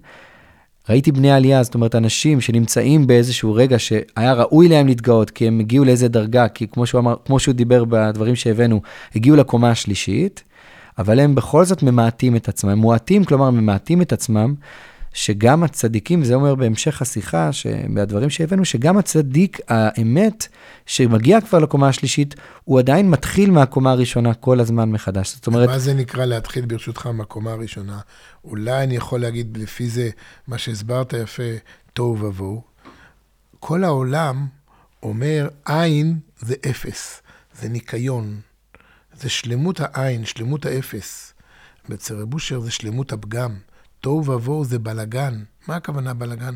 ראיתי 0.90 1.12
בני 1.12 1.32
עלייה, 1.32 1.64
זאת 1.64 1.76
אומרת, 1.76 1.96
אנשים 1.96 2.42
שנמצאים 2.42 3.08
באיזשהו 3.08 3.54
רגע 3.54 3.80
שהיה 3.80 4.34
ראוי 4.34 4.68
להם 4.68 4.88
להתגאות, 4.88 5.30
כי 5.30 5.48
הם 5.48 5.60
הגיעו 5.60 5.86
לאיזה 5.86 6.08
דרגה, 6.08 6.48
כי 6.48 6.68
כמו 6.68 6.86
שהוא 6.86 7.00
אמר, 7.00 7.16
כמו 7.26 7.40
שהוא 7.40 7.56
דיבר 7.56 7.86
בדברים 7.86 8.36
שהבאנו, 8.36 8.82
הגיעו 9.16 9.36
לקומה 9.36 9.72
השלישית, 9.72 10.44
אבל 10.98 11.20
הם 11.20 11.36
בכל 11.36 11.66
זאת 11.66 11.84
ממעטים 11.84 12.36
את 12.36 12.50
עצמם, 12.50 12.70
הם 12.70 12.78
מועטים, 12.78 13.24
כלומר, 13.24 13.50
ממעטים 13.50 14.02
את 14.02 14.14
עצמם, 14.14 14.54
שגם 15.20 15.64
הצדיקים, 15.64 16.24
זה 16.24 16.34
אומר 16.34 16.56
בהמשך 16.56 17.02
השיחה, 17.02 17.50
מהדברים 17.90 18.30
שהבאנו, 18.30 18.66
שגם 18.66 18.98
הצדיק 18.98 19.60
האמת, 19.68 20.48
שמגיע 20.86 21.42
כבר 21.42 21.60
לקומה 21.60 21.88
השלישית, 21.88 22.36
הוא 22.64 22.80
עדיין 22.80 23.10
מתחיל 23.10 23.52
מהקומה 23.52 23.92
הראשונה 23.92 24.34
כל 24.34 24.60
הזמן 24.60 24.92
מחדש. 24.92 25.36
זאת 25.36 25.48
אומרת... 25.48 25.70
מה 25.70 25.80
זה 25.80 25.94
נקרא 25.94 26.26
להתחיל 26.26 26.66
ברשותך 26.66 27.08
מהקומה 27.08 27.52
הראשונה? 27.52 28.00
אולי 28.44 28.84
אני 28.84 28.96
יכול 28.96 29.22
להגיד 29.22 29.58
לפי 29.58 29.90
זה, 29.90 30.10
מה 30.48 30.58
שהסברת 30.58 31.14
יפה, 31.14 31.44
תוהו 31.94 32.20
ובוהו. 32.20 32.62
כל 33.60 33.84
העולם 33.84 34.48
אומר, 35.04 35.48
עין 35.66 36.20
זה 36.40 36.56
אפס, 36.70 37.22
זה 37.62 37.70
ניקיון, 37.70 38.40
זה 39.20 39.30
שלמות 39.30 39.80
העין, 39.80 40.26
שלמות 40.26 40.66
האפס. 40.66 41.34
אצל 41.94 42.16
רב 42.16 42.40
זה 42.40 42.72
שלמות 42.72 43.12
הפגם. 43.12 43.69
תוהו 44.02 44.26
ובוהו 44.26 44.66
זה 44.66 44.80
בלגן. 44.80 45.34
מה 45.68 45.76
הכוונה 45.76 46.14
בלגן? 46.14 46.54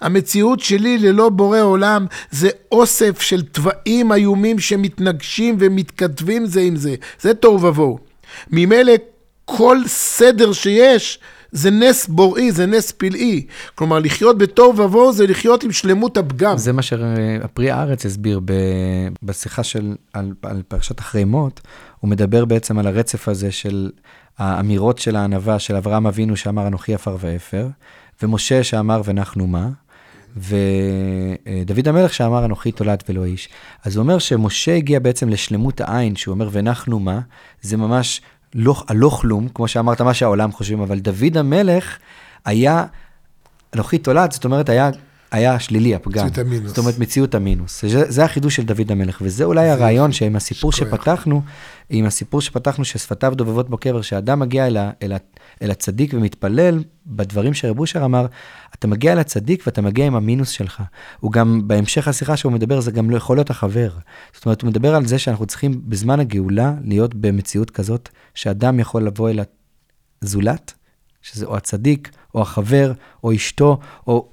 המציאות 0.00 0.60
שלי 0.60 0.98
ללא 0.98 1.28
בורא 1.28 1.60
עולם 1.60 2.06
זה 2.30 2.48
אוסף 2.72 3.20
של 3.20 3.42
תוואים 3.42 4.12
איומים 4.12 4.58
שמתנגשים 4.58 5.56
ומתכתבים 5.58 6.46
זה 6.46 6.60
עם 6.60 6.76
זה. 6.76 6.94
זה 7.20 7.34
תוהו 7.34 7.62
ובוהו. 7.62 7.98
ממילא 8.50 8.92
כל 9.44 9.78
סדר 9.86 10.52
שיש 10.52 11.18
זה 11.52 11.70
נס 11.70 12.06
בוראי, 12.06 12.52
זה 12.52 12.66
נס 12.66 12.92
פלאי. 12.92 13.46
כלומר, 13.74 13.98
לחיות 13.98 14.38
בתוהו 14.38 14.76
ובוהו 14.76 15.12
זה 15.12 15.26
לחיות 15.26 15.62
עם 15.64 15.72
שלמות 15.72 16.16
הפגם. 16.16 16.58
זה 16.58 16.72
מה 16.72 16.82
שהפרי 16.82 17.70
הארץ 17.70 18.06
הסביר 18.06 18.40
ב... 18.44 18.52
בשיחה 19.22 19.62
של, 19.62 19.94
על, 20.12 20.32
על 20.42 20.62
פרשת 20.68 21.00
אחרי 21.00 21.24
מות. 21.24 21.60
הוא 22.00 22.10
מדבר 22.10 22.44
בעצם 22.44 22.78
על 22.78 22.86
הרצף 22.86 23.28
הזה 23.28 23.52
של 23.52 23.90
האמירות 24.38 24.98
של 24.98 25.16
הענווה 25.16 25.58
של 25.58 25.76
אברהם 25.76 26.06
אבינו 26.06 26.36
שאמר 26.36 26.66
אנוכי 26.66 26.94
עפר 26.94 27.16
ואפר, 27.20 27.68
ומשה 28.22 28.64
שאמר 28.64 29.02
ונחנו 29.04 29.46
מה, 29.46 29.68
ודוד 30.36 31.88
המלך 31.88 32.14
שאמר 32.14 32.44
אנוכי 32.44 32.72
תולד 32.72 33.02
ולא 33.08 33.24
איש. 33.24 33.48
אז 33.84 33.96
הוא 33.96 34.02
אומר 34.02 34.18
שמשה 34.18 34.76
הגיע 34.76 34.98
בעצם 34.98 35.28
לשלמות 35.28 35.80
העין, 35.80 36.16
שהוא 36.16 36.32
אומר 36.32 36.48
ונחנו 36.52 36.98
מה, 36.98 37.20
זה 37.62 37.76
ממש 37.76 38.20
לא, 38.54 38.82
הלא 38.88 39.08
כלום, 39.08 39.48
כמו 39.48 39.68
שאמרת, 39.68 40.00
מה 40.00 40.14
שהעולם 40.14 40.52
חושבים, 40.52 40.80
אבל 40.80 40.98
דוד 40.98 41.36
המלך 41.36 41.98
היה 42.44 42.84
אנוכי 43.74 43.98
תולד, 43.98 44.32
זאת 44.32 44.44
אומרת, 44.44 44.68
היה 44.68 44.90
היה 45.32 45.58
שלילי, 45.58 45.94
הפגם. 45.94 46.26
מציאות 46.26 46.38
המינוס. 46.38 46.68
זאת 46.68 46.78
אומרת, 46.78 46.98
מציאות 46.98 47.34
המינוס. 47.34 47.84
זה, 47.84 48.10
זה 48.10 48.24
החידוש 48.24 48.56
של 48.56 48.62
דוד 48.62 48.92
המלך, 48.92 49.18
וזה 49.22 49.44
אולי 49.44 49.68
הרעיון 49.68 50.12
שעם 50.12 50.36
הסיפור 50.36 50.72
שכוח. 50.72 50.88
שפתחנו, 50.88 51.42
עם 51.90 52.04
הסיפור 52.04 52.40
שפתחנו, 52.40 52.84
ששפתיו 52.84 53.32
דובבות 53.36 53.70
בקבר, 53.70 54.02
שאדם 54.02 54.40
מגיע 54.40 54.66
אל, 54.66 54.76
ה, 54.76 54.90
אל, 55.02 55.12
ה, 55.12 55.16
אל 55.62 55.70
הצדיק 55.70 56.14
ומתפלל, 56.14 56.84
בדברים 57.06 57.54
שרב 57.54 57.78
אושר 57.78 58.04
אמר, 58.04 58.26
אתה 58.74 58.86
מגיע 58.86 59.12
אל 59.12 59.18
הצדיק 59.18 59.62
ואתה 59.66 59.82
מגיע 59.82 60.06
עם 60.06 60.14
המינוס 60.14 60.48
שלך. 60.48 60.82
הוא 61.20 61.32
גם, 61.32 61.68
בהמשך 61.68 62.08
השיחה 62.08 62.36
שהוא 62.36 62.52
מדבר, 62.52 62.80
זה 62.80 62.90
גם 62.90 63.10
לא 63.10 63.16
יכול 63.16 63.36
להיות 63.36 63.50
החבר. 63.50 63.90
זאת 64.34 64.46
אומרת, 64.46 64.62
הוא 64.62 64.68
מדבר 64.68 64.94
על 64.94 65.06
זה 65.06 65.18
שאנחנו 65.18 65.46
צריכים 65.46 65.80
בזמן 65.84 66.20
הגאולה 66.20 66.74
להיות 66.84 67.14
במציאות 67.14 67.70
כזאת, 67.70 68.08
שאדם 68.34 68.80
יכול 68.80 69.02
לבוא 69.02 69.30
אל 69.30 69.40
הזולת, 70.22 70.72
שזה 71.22 71.46
או 71.46 71.56
הצדיק, 71.56 72.10
או 72.34 72.42
החבר, 72.42 72.92
או 73.24 73.34
אשתו, 73.34 73.78
או 74.06 74.28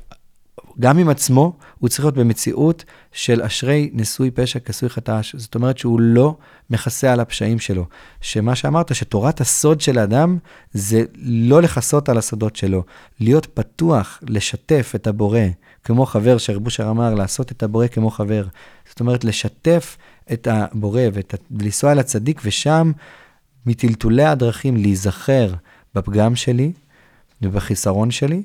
גם 0.79 0.97
עם 0.97 1.09
עצמו, 1.09 1.57
הוא 1.79 1.89
צריך 1.89 2.03
להיות 2.05 2.15
במציאות 2.15 2.83
של 3.11 3.41
אשרי 3.41 3.89
נשוי 3.93 4.31
פשע 4.31 4.59
כסוי 4.59 4.89
חטא. 4.89 5.19
זאת 5.33 5.55
אומרת 5.55 5.77
שהוא 5.77 5.99
לא 5.99 6.37
מכסה 6.69 7.13
על 7.13 7.19
הפשעים 7.19 7.59
שלו. 7.59 7.85
שמה 8.21 8.55
שאמרת, 8.55 8.95
שתורת 8.95 9.41
הסוד 9.41 9.81
של 9.81 9.97
האדם 9.97 10.37
זה 10.73 11.03
לא 11.21 11.61
לכסות 11.61 12.09
על 12.09 12.17
הסודות 12.17 12.55
שלו. 12.55 12.83
להיות 13.19 13.45
פתוח, 13.45 14.19
לשתף 14.27 14.91
את 14.95 15.07
הבורא, 15.07 15.39
כמו 15.83 16.05
חבר, 16.05 16.37
שרב 16.37 16.65
אושר 16.65 16.89
אמר, 16.89 17.15
לעשות 17.15 17.51
את 17.51 17.63
הבורא 17.63 17.87
כמו 17.87 18.09
חבר. 18.09 18.45
זאת 18.89 18.99
אומרת, 18.99 19.23
לשתף 19.23 19.97
את 20.33 20.47
הבורא 20.51 21.01
ולנסוע 21.51 21.91
אל 21.91 21.99
הצדיק, 21.99 22.41
ושם, 22.45 22.91
מטלטולי 23.65 24.23
הדרכים, 24.23 24.77
להיזכר 24.77 25.53
בפגם 25.95 26.35
שלי 26.35 26.71
ובחיסרון 27.41 28.11
שלי, 28.11 28.43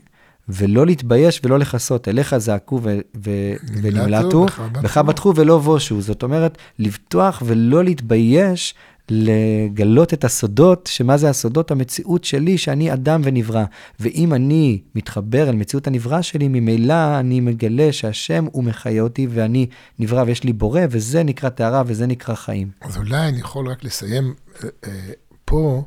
ולא 0.49 0.87
להתבייש 0.87 1.41
ולא 1.45 1.59
לכסות. 1.59 2.09
אליך 2.09 2.37
זעקו 2.37 2.81
ו- 2.83 2.99
ו- 3.25 3.55
ונמלטו, 3.83 4.47
בך 4.73 4.99
בטחו 4.99 5.33
ולא 5.37 5.59
בושו. 5.59 6.01
זאת 6.01 6.23
אומרת, 6.23 6.59
לבטוח 6.79 7.43
ולא 7.47 7.85
להתבייש, 7.85 8.75
לגלות 9.09 10.15
את 10.15 10.25
הסודות, 10.25 10.89
שמה 10.93 11.17
זה 11.17 11.31
הסודות? 11.31 11.71
המציאות 11.71 12.25
שלי, 12.25 12.59
שאני 12.59 12.93
אדם 12.93 13.21
ונברא. 13.25 13.65
ואם 14.01 14.35
אני 14.35 14.81
מתחבר 14.95 15.49
אל 15.49 15.57
מציאות 15.57 15.87
הנברא 15.87 16.23
שלי, 16.23 16.49
ממילא 16.49 17.21
אני 17.21 17.41
מגלה 17.41 17.93
שהשם 17.93 18.47
הוא 18.53 18.65
מחיה 18.65 19.03
אותי 19.03 19.27
ואני 19.31 19.67
נברא 19.99 20.25
ויש 20.27 20.45
לי 20.45 20.53
בורא, 20.53 20.81
וזה 20.91 21.23
נקרא 21.23 21.49
טהרה 21.49 21.83
וזה 21.87 22.07
נקרא 22.07 22.35
חיים. 22.35 22.71
אז 22.81 22.97
אולי 22.97 23.29
אני 23.29 23.39
יכול 23.39 23.69
רק 23.69 23.85
לסיים 23.85 24.35
אה, 24.65 24.69
אה, 24.87 25.13
פה, 25.45 25.83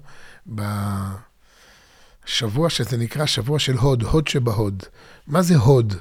בשבוע 2.27 2.69
שזה 2.69 2.97
נקרא 2.97 3.25
שבוע 3.25 3.59
של 3.59 3.77
הוד, 3.77 4.03
הוד 4.03 4.27
שבהוד. 4.27 4.83
מה 5.27 5.41
זה 5.41 5.57
הוד? 5.57 5.93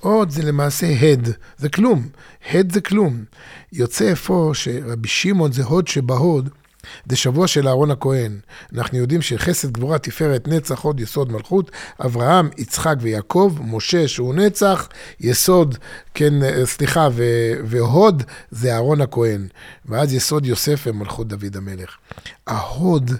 הוד 0.00 0.30
זה 0.30 0.42
למעשה 0.42 0.86
הד, 0.86 1.28
זה 1.58 1.68
כלום. 1.68 2.08
הד 2.50 2.72
זה 2.72 2.80
כלום. 2.80 3.24
יוצא 3.72 4.12
אפוא 4.12 4.54
שרבי 4.54 5.08
שמעון 5.08 5.52
זה 5.52 5.64
הוד 5.64 5.88
שבהוד, 5.88 6.48
זה 7.08 7.16
שבוע 7.16 7.46
של 7.46 7.68
אהרון 7.68 7.90
הכהן. 7.90 8.38
אנחנו 8.74 8.98
יודעים 8.98 9.22
שחסד, 9.22 9.70
גבורה, 9.70 9.98
תפארת, 9.98 10.48
נצח, 10.48 10.80
הוד, 10.80 11.00
יסוד, 11.00 11.32
מלכות, 11.32 11.70
אברהם, 12.04 12.48
יצחק 12.58 12.96
ויעקב, 13.00 13.58
משה 13.60 14.08
שהוא 14.08 14.34
נצח, 14.34 14.88
יסוד, 15.20 15.78
כן, 16.14 16.42
אה, 16.42 16.66
סליחה, 16.66 17.08
ו- 17.12 17.54
והוד 17.64 18.22
זה 18.50 18.72
אהרון 18.72 19.00
הכהן. 19.00 19.48
ואז 19.86 20.12
יסוד 20.12 20.46
יוסף 20.46 20.84
ומלכות 20.86 21.28
דוד 21.28 21.56
המלך. 21.56 21.96
ההוד, 22.46 23.10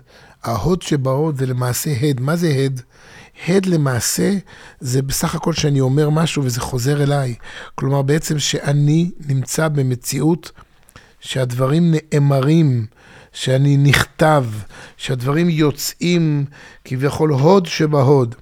ההוד 0.45 0.83
שבהוד 0.83 1.39
זה 1.39 1.47
למעשה 1.47 1.91
הד. 2.01 2.21
מה 2.21 2.37
זה 2.37 2.49
הד? 2.49 2.81
הד 3.49 3.67
למעשה 3.67 4.33
זה 4.81 5.03
בסך 5.03 5.35
הכל 5.35 5.53
שאני 5.53 5.81
אומר 5.81 6.11
משהו 6.11 6.45
וזה 6.45 6.61
חוזר 6.61 7.03
אליי. 7.03 7.35
כלומר, 7.75 8.03
בעצם 8.03 8.39
שאני 8.39 9.11
נמצא 9.27 9.69
במציאות 9.69 10.51
שהדברים 11.21 11.95
נאמרים, 11.95 12.87
שאני 13.33 13.77
נכתב, 13.77 14.45
שהדברים 14.97 15.49
יוצאים 15.51 16.45
כביכול 16.85 17.31
הוד 17.31 17.67
שבהוד. 17.67 18.35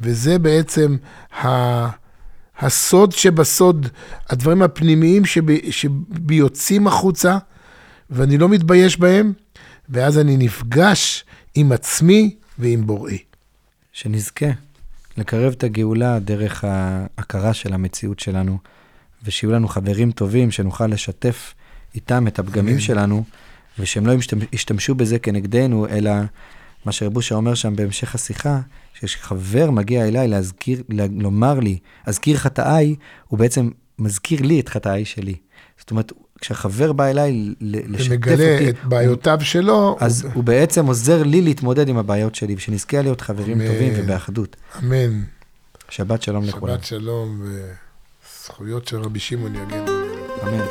וזה 0.00 0.38
בעצם 0.38 0.96
ה... 1.44 2.06
הסוד 2.58 3.12
שבסוד, 3.12 3.88
הדברים 4.30 4.62
הפנימיים 4.62 5.24
שב... 5.24 5.42
החוצה, 6.86 7.38
ואני 8.10 8.38
לא 8.38 8.48
מתבייש 8.48 8.98
בהם, 9.00 9.32
ואז 9.88 10.18
אני 10.18 10.36
נפגש 10.36 11.24
עם 11.54 11.72
עצמי 11.72 12.36
ועם 12.58 12.86
בוראי. 12.86 13.18
שנזכה 13.92 14.46
לקרב 15.16 15.52
את 15.52 15.64
הגאולה 15.64 16.18
דרך 16.18 16.64
ההכרה 16.68 17.54
של 17.54 17.72
המציאות 17.72 18.20
שלנו, 18.20 18.58
ושיהיו 19.24 19.52
לנו 19.52 19.68
חברים 19.68 20.12
טובים, 20.12 20.50
שנוכל 20.50 20.86
לשתף 20.86 21.54
איתם 21.94 22.26
את 22.26 22.38
הפגמים 22.38 22.74
אמן. 22.74 22.80
שלנו, 22.80 23.24
ושהם 23.78 24.06
לא 24.06 24.12
ישתמש- 24.12 24.46
ישתמשו 24.52 24.94
בזה 24.94 25.18
כנגדנו, 25.18 25.88
אלא 25.88 26.10
מה 26.84 26.92
שרבושה 26.92 27.34
אומר 27.34 27.54
שם 27.54 27.76
בהמשך 27.76 28.14
השיחה, 28.14 28.60
שכשחבר 28.94 29.70
מגיע 29.70 30.08
אליי 30.08 30.28
להזכיר, 30.28 30.82
לומר 31.10 31.60
לי, 31.60 31.78
אזכיר 32.06 32.36
חטאיי, 32.36 32.96
הוא 33.28 33.38
בעצם 33.38 33.70
מזכיר 33.98 34.42
לי 34.42 34.60
את 34.60 34.68
חטאיי 34.68 35.04
שלי. 35.04 35.34
זאת 35.78 35.90
אומרת, 35.90 36.12
כשהחבר 36.40 36.92
בא 36.92 37.04
אליי 37.06 37.54
לשתף 37.60 38.04
אותי, 38.04 38.14
ומגלה 38.14 38.68
את 38.68 38.74
הוא- 38.82 38.90
בעיותיו 38.90 39.38
שלו, 39.42 39.96
אז 40.00 40.24
הוא... 40.24 40.30
הוא 40.34 40.44
בעצם 40.44 40.86
עוזר 40.86 41.22
לי 41.22 41.40
להתמודד 41.42 41.88
עם 41.88 41.96
הבעיות 41.98 42.34
שלי, 42.34 42.54
ושנזכה 42.54 43.02
להיות 43.02 43.20
חברים 43.20 43.60
אמן. 43.60 43.66
טובים 43.72 43.92
ובאחדות. 43.96 44.56
אמן. 44.82 45.22
שבת 45.88 46.22
שלום 46.22 46.44
לכולם. 46.44 46.74
שבת 46.74 46.84
שלום 46.84 47.42
וזכויות 47.42 48.88
של 48.88 48.96
רבי 49.02 49.18
שמעון 49.20 49.54
יגן. 49.54 49.84
אמן. 50.42 50.64